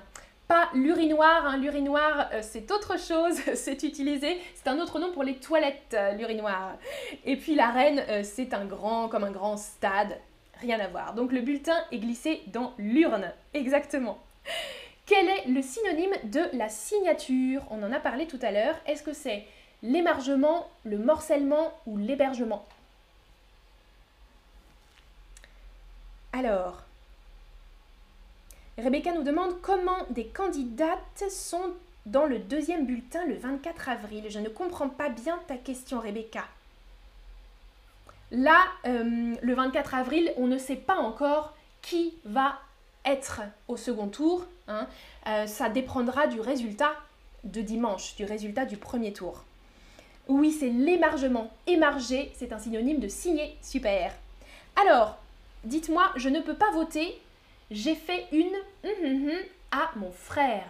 L'urinoir, 0.74 1.46
hein. 1.46 1.56
l'urinoir 1.56 2.28
euh, 2.32 2.40
c'est 2.42 2.70
autre 2.70 2.98
chose, 2.98 3.36
c'est 3.54 3.82
utilisé, 3.82 4.38
c'est 4.54 4.68
un 4.68 4.78
autre 4.78 4.98
nom 4.98 5.12
pour 5.12 5.22
les 5.22 5.36
toilettes, 5.36 5.94
euh, 5.94 6.12
l'urinoir. 6.12 6.76
Et 7.24 7.36
puis 7.36 7.54
l'arène, 7.54 8.02
euh, 8.08 8.22
c'est 8.22 8.54
un 8.54 8.64
grand, 8.64 9.08
comme 9.08 9.24
un 9.24 9.30
grand 9.30 9.56
stade, 9.56 10.18
rien 10.60 10.78
à 10.80 10.88
voir. 10.88 11.14
Donc 11.14 11.32
le 11.32 11.40
bulletin 11.40 11.76
est 11.90 11.98
glissé 11.98 12.42
dans 12.48 12.74
l'urne, 12.78 13.32
exactement. 13.54 14.18
Quel 15.06 15.28
est 15.28 15.46
le 15.46 15.62
synonyme 15.62 16.14
de 16.24 16.42
la 16.56 16.68
signature? 16.68 17.62
On 17.70 17.82
en 17.82 17.92
a 17.92 17.98
parlé 17.98 18.26
tout 18.26 18.38
à 18.42 18.50
l'heure. 18.50 18.76
Est-ce 18.86 19.02
que 19.02 19.12
c'est 19.12 19.44
l'émargement, 19.82 20.68
le 20.84 20.98
morcellement 20.98 21.72
ou 21.86 21.98
l'hébergement? 21.98 22.64
Alors, 26.32 26.82
Rebecca 28.78 29.12
nous 29.12 29.22
demande 29.22 29.60
comment 29.60 29.98
des 30.10 30.26
candidates 30.26 31.24
sont 31.30 31.74
dans 32.06 32.26
le 32.26 32.38
deuxième 32.38 32.86
bulletin 32.86 33.24
le 33.26 33.34
24 33.36 33.88
avril. 33.90 34.24
Je 34.28 34.38
ne 34.38 34.48
comprends 34.48 34.88
pas 34.88 35.08
bien 35.08 35.38
ta 35.46 35.56
question, 35.56 36.00
Rebecca. 36.00 36.44
Là, 38.30 38.58
euh, 38.86 39.34
le 39.40 39.54
24 39.54 39.94
avril, 39.94 40.32
on 40.38 40.46
ne 40.46 40.56
sait 40.56 40.76
pas 40.76 40.96
encore 40.96 41.54
qui 41.82 42.14
va 42.24 42.58
être 43.04 43.42
au 43.68 43.76
second 43.76 44.08
tour. 44.08 44.46
Hein. 44.68 44.86
Euh, 45.26 45.46
ça 45.46 45.68
dépendra 45.68 46.26
du 46.26 46.40
résultat 46.40 46.92
de 47.44 47.60
dimanche, 47.60 48.16
du 48.16 48.24
résultat 48.24 48.64
du 48.64 48.78
premier 48.78 49.12
tour. 49.12 49.44
Oui, 50.28 50.50
c'est 50.50 50.70
l'émargement. 50.70 51.50
Émarger, 51.66 52.32
c'est 52.34 52.52
un 52.52 52.58
synonyme 52.58 53.00
de 53.00 53.08
signer. 53.08 53.56
Super. 53.60 54.14
Alors, 54.80 55.18
dites-moi, 55.64 56.10
je 56.16 56.28
ne 56.28 56.40
peux 56.40 56.54
pas 56.54 56.70
voter. 56.72 57.20
J'ai 57.72 57.94
fait 57.94 58.26
une 58.32 58.54
hum, 58.84 58.90
hum, 59.02 59.30
hum, 59.30 59.38
à 59.70 59.90
mon 59.96 60.12
frère. 60.12 60.68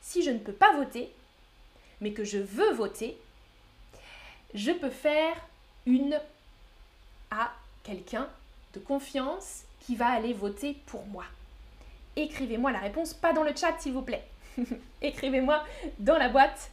Si 0.00 0.22
je 0.22 0.30
ne 0.30 0.38
peux 0.38 0.54
pas 0.54 0.74
voter, 0.74 1.12
mais 2.00 2.12
que 2.12 2.24
je 2.24 2.38
veux 2.38 2.72
voter, 2.72 3.18
je 4.54 4.72
peux 4.72 4.88
faire 4.88 5.36
une 5.84 6.18
à 7.30 7.52
quelqu'un 7.82 8.30
de 8.72 8.80
confiance 8.80 9.64
qui 9.80 9.94
va 9.94 10.06
aller 10.06 10.32
voter 10.32 10.78
pour 10.86 11.04
moi. 11.08 11.24
Écrivez-moi 12.16 12.72
la 12.72 12.80
réponse, 12.80 13.12
pas 13.12 13.34
dans 13.34 13.42
le 13.42 13.54
chat 13.54 13.78
s'il 13.78 13.92
vous 13.92 14.00
plaît. 14.00 14.24
Écrivez-moi 15.02 15.62
dans 15.98 16.16
la 16.16 16.30
boîte. 16.30 16.70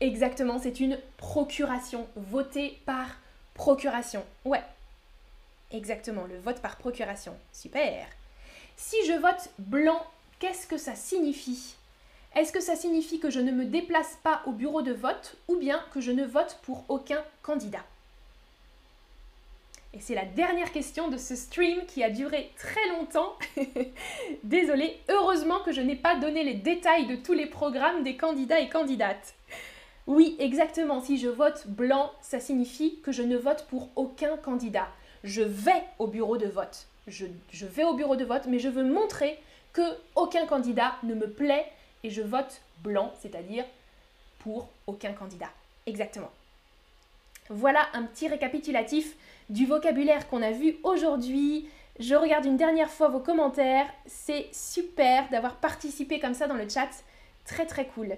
Exactement, 0.00 0.60
c'est 0.60 0.78
une 0.78 1.00
procuration. 1.16 2.06
Voter 2.14 2.80
par 2.86 3.08
procuration. 3.54 4.24
Ouais. 4.44 4.62
Exactement, 5.70 6.24
le 6.24 6.38
vote 6.38 6.60
par 6.60 6.76
procuration. 6.76 7.36
Super. 7.52 8.06
Si 8.76 8.96
je 9.06 9.12
vote 9.12 9.50
blanc, 9.58 10.02
qu'est-ce 10.38 10.66
que 10.66 10.78
ça 10.78 10.94
signifie? 10.94 11.74
Est-ce 12.34 12.52
que 12.52 12.60
ça 12.60 12.76
signifie 12.76 13.18
que 13.18 13.30
je 13.30 13.40
ne 13.40 13.52
me 13.52 13.64
déplace 13.64 14.18
pas 14.22 14.42
au 14.46 14.52
bureau 14.52 14.82
de 14.82 14.92
vote 14.92 15.36
ou 15.48 15.56
bien 15.56 15.82
que 15.92 16.00
je 16.00 16.12
ne 16.12 16.24
vote 16.24 16.58
pour 16.62 16.84
aucun 16.88 17.22
candidat? 17.42 17.84
Et 19.94 20.00
c'est 20.00 20.14
la 20.14 20.26
dernière 20.26 20.70
question 20.70 21.08
de 21.08 21.16
ce 21.16 21.34
stream 21.34 21.84
qui 21.86 22.04
a 22.04 22.10
duré 22.10 22.52
très 22.58 22.88
longtemps. 22.90 23.36
Désolée, 24.44 24.98
heureusement 25.08 25.60
que 25.60 25.72
je 25.72 25.80
n'ai 25.80 25.96
pas 25.96 26.14
donné 26.16 26.44
les 26.44 26.54
détails 26.54 27.06
de 27.06 27.16
tous 27.16 27.32
les 27.32 27.46
programmes 27.46 28.04
des 28.04 28.16
candidats 28.16 28.60
et 28.60 28.68
candidates. 28.68 29.34
Oui, 30.06 30.36
exactement, 30.38 31.00
si 31.00 31.18
je 31.18 31.28
vote 31.28 31.66
blanc, 31.66 32.12
ça 32.22 32.38
signifie 32.38 33.00
que 33.02 33.12
je 33.12 33.22
ne 33.22 33.36
vote 33.36 33.66
pour 33.68 33.88
aucun 33.96 34.36
candidat. 34.36 34.88
Je 35.24 35.42
vais 35.42 35.84
au 35.98 36.06
bureau 36.06 36.36
de 36.36 36.46
vote. 36.46 36.86
Je, 37.06 37.26
vais 37.66 37.84
au 37.84 37.94
bureau 37.94 38.16
de 38.16 38.24
vote, 38.24 38.46
mais 38.46 38.58
je 38.58 38.68
veux 38.68 38.84
montrer 38.84 39.38
que 39.72 39.82
aucun 40.14 40.46
candidat 40.46 40.94
ne 41.02 41.14
me 41.14 41.28
plaît 41.28 41.66
et 42.04 42.10
je 42.10 42.22
vote 42.22 42.60
blanc, 42.82 43.12
c'est-à-dire 43.20 43.64
pour 44.40 44.68
aucun 44.86 45.12
candidat. 45.12 45.50
Exactement. 45.86 46.30
Voilà 47.50 47.88
un 47.94 48.02
petit 48.02 48.28
récapitulatif 48.28 49.16
du 49.48 49.66
vocabulaire 49.66 50.28
qu'on 50.28 50.42
a 50.42 50.52
vu 50.52 50.76
aujourd'hui. 50.82 51.68
Je 51.98 52.14
regarde 52.14 52.44
une 52.44 52.58
dernière 52.58 52.90
fois 52.90 53.08
vos 53.08 53.20
commentaires. 53.20 53.86
C'est 54.06 54.48
super 54.52 55.28
d'avoir 55.30 55.56
participé 55.56 56.20
comme 56.20 56.34
ça 56.34 56.46
dans 56.46 56.54
le 56.54 56.68
chat. 56.68 56.90
Très 57.44 57.66
très 57.66 57.86
cool. 57.86 58.16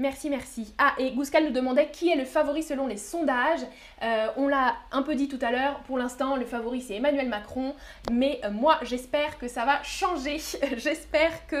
Merci, 0.00 0.30
merci. 0.30 0.72
Ah, 0.78 0.94
et 0.96 1.10
Gouskal 1.10 1.44
nous 1.44 1.50
demandait 1.50 1.90
qui 1.90 2.08
est 2.08 2.16
le 2.16 2.24
favori 2.24 2.62
selon 2.62 2.86
les 2.86 2.96
sondages. 2.96 3.60
Euh, 4.02 4.28
on 4.38 4.48
l'a 4.48 4.76
un 4.92 5.02
peu 5.02 5.14
dit 5.14 5.28
tout 5.28 5.38
à 5.42 5.50
l'heure, 5.50 5.80
pour 5.80 5.98
l'instant, 5.98 6.36
le 6.36 6.46
favori 6.46 6.80
c'est 6.80 6.94
Emmanuel 6.94 7.28
Macron, 7.28 7.74
mais 8.10 8.40
euh, 8.42 8.50
moi 8.50 8.78
j'espère 8.80 9.38
que 9.38 9.46
ça 9.46 9.66
va 9.66 9.82
changer. 9.82 10.38
j'espère 10.78 11.46
qu'il 11.48 11.58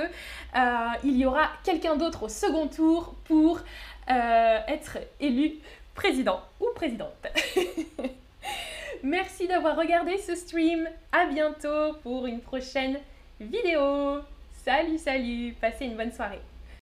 euh, 0.56 0.88
y 1.04 1.26
aura 1.26 1.50
quelqu'un 1.64 1.96
d'autre 1.96 2.22
au 2.22 2.28
second 2.30 2.66
tour 2.66 3.14
pour 3.24 3.60
être 4.08 4.96
élu 5.20 5.58
président 5.94 6.40
ou 6.60 6.66
présidente. 6.74 7.26
merci 9.02 9.48
d'avoir 9.48 9.76
regardé 9.76 10.16
ce 10.16 10.34
stream. 10.34 10.88
À 11.12 11.26
bientôt 11.26 11.92
pour 12.02 12.26
une 12.26 12.40
prochaine 12.40 13.00
vidéo. 13.38 14.20
Salut, 14.64 14.96
salut. 14.96 15.54
Passez 15.60 15.84
une 15.84 15.96
bonne 15.96 16.10
soirée. 16.10 16.40